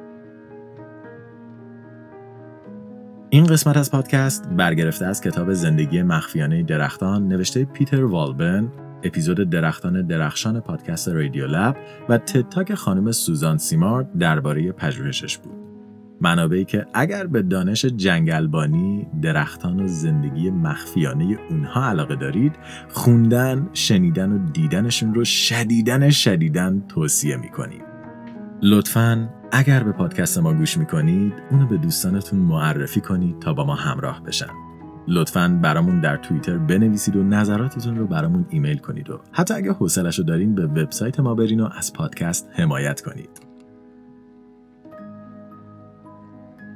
این 3.34 3.46
قسمت 3.46 3.78
از 3.78 3.92
پادکست 3.92 4.50
برگرفته 4.50 5.06
از 5.06 5.22
کتاب 5.22 5.54
زندگی 5.54 6.04
مخفیانه 6.04 6.64
درختان 6.64 7.28
نوشته 7.28 7.66
پیتر 7.66 8.04
والبن 8.04 8.72
اپیزود 9.04 9.50
درختان 9.50 10.08
درخشان 10.08 10.60
پادکست 10.60 11.10
رادیو 11.10 11.48
لب 11.48 11.78
و 12.10 12.18
تتاک 12.18 12.74
خانم 12.74 13.12
سوزان 13.12 13.58
سیمارد 13.58 14.18
درباره 14.18 14.72
پژوهشش 14.72 15.38
بود. 15.38 15.54
منابعی 16.22 16.66
که 16.66 16.86
اگر 16.94 17.28
به 17.28 17.42
دانش 17.42 17.86
جنگلبانی، 17.86 19.08
درختان 19.22 19.80
و 19.80 19.88
زندگی 19.88 20.52
مخفیانه 20.52 21.38
اونها 21.50 21.90
علاقه 21.90 22.16
دارید، 22.16 22.56
خوندن، 22.90 23.70
شنیدن 23.74 24.32
و 24.32 24.52
دیدنشون 24.52 25.14
رو 25.14 25.26
شدیدن 25.26 26.10
شدیدن 26.10 26.84
توصیه 26.88 27.38
می‌کنیم. 27.38 27.82
لطفاً 28.62 29.30
اگر 29.56 29.84
به 29.84 29.92
پادکست 29.92 30.38
ما 30.38 30.54
گوش 30.54 30.78
می‌کنید 30.78 31.34
اونو 31.52 31.68
به 31.68 31.78
دوستانتون 31.78 32.40
معرفی 32.40 33.02
کنید 33.02 33.40
تا 33.40 33.54
با 33.54 33.66
ما 33.66 33.76
همراه 33.76 34.24
بشن. 34.24 34.50
لطفا 35.08 35.60
برامون 35.64 36.02
در 36.02 36.18
توییتر 36.18 36.58
بنویسید 36.58 37.16
و 37.16 37.24
نظراتتون 37.24 37.96
رو 37.96 38.08
برامون 38.08 38.46
ایمیل 38.50 38.78
کنید 38.78 39.10
و 39.10 39.20
حتی 39.32 39.54
اگه 39.54 39.72
حوصلش 39.74 40.20
رو 40.20 40.26
دارین 40.26 40.56
به 40.56 40.66
وبسایت 40.66 41.20
ما 41.20 41.36
برین 41.36 41.60
و 41.60 41.70
از 41.78 41.94
پادکست 41.94 42.50
حمایت 42.54 43.02
کنید. 43.02 43.30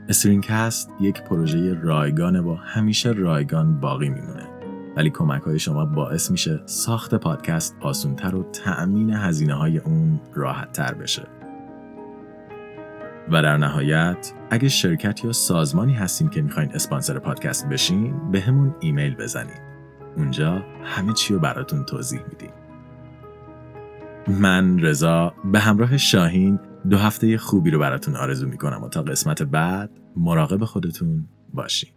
استرینکست 0.10 0.90
یک 1.00 1.24
پروژه 1.24 1.74
رایگانه 1.74 2.42
و 2.42 2.56
همیشه 2.56 3.12
رایگان 3.12 3.80
باقی 3.80 4.10
میمونه. 4.10 4.48
ولی 4.98 5.10
کمک 5.10 5.42
های 5.42 5.60
شما 5.60 5.86
باعث 5.86 6.32
میشه 6.32 6.62
ساخت 6.66 7.16
پادکست 7.16 7.76
آسونتر 7.82 8.36
و 8.36 8.44
تأمین 8.44 9.14
هزینه 9.14 9.54
های 9.54 9.78
اون 9.78 10.20
راحت 10.34 10.72
تر 10.72 10.94
بشه. 10.94 11.37
و 13.32 13.42
در 13.42 13.58
نهایت 13.58 14.34
اگه 14.50 14.70
شرکت 14.70 15.26
یا 15.26 15.32
سازمانی 15.32 15.94
هستین 15.94 16.30
که 16.30 16.42
می‌خواین 16.42 16.72
اسپانسر 16.74 17.20
پادکست 17.20 17.70
بشین 17.70 18.32
به 18.32 18.42
همون 18.42 18.76
ایمیل 18.80 19.16
بزنید 19.16 19.62
اونجا 20.18 20.64
همه 20.84 21.14
چی 21.14 21.34
رو 21.34 21.40
براتون 21.40 21.84
توضیح 21.84 22.22
میدیم. 22.30 22.52
من 24.28 24.80
رضا 24.80 25.34
به 25.52 25.60
همراه 25.60 25.98
شاهین 25.98 26.60
دو 26.90 26.98
هفته 26.98 27.38
خوبی 27.38 27.72
رو 27.72 27.80
براتون 27.80 28.16
آرزو 28.16 28.48
می‌کنم 28.48 28.84
و 28.84 28.90
تا 28.90 29.02
قسمت 29.02 29.44
بعد 29.44 29.90
مراقب 30.16 30.64
خودتون 30.64 31.28
باشین. 31.54 31.90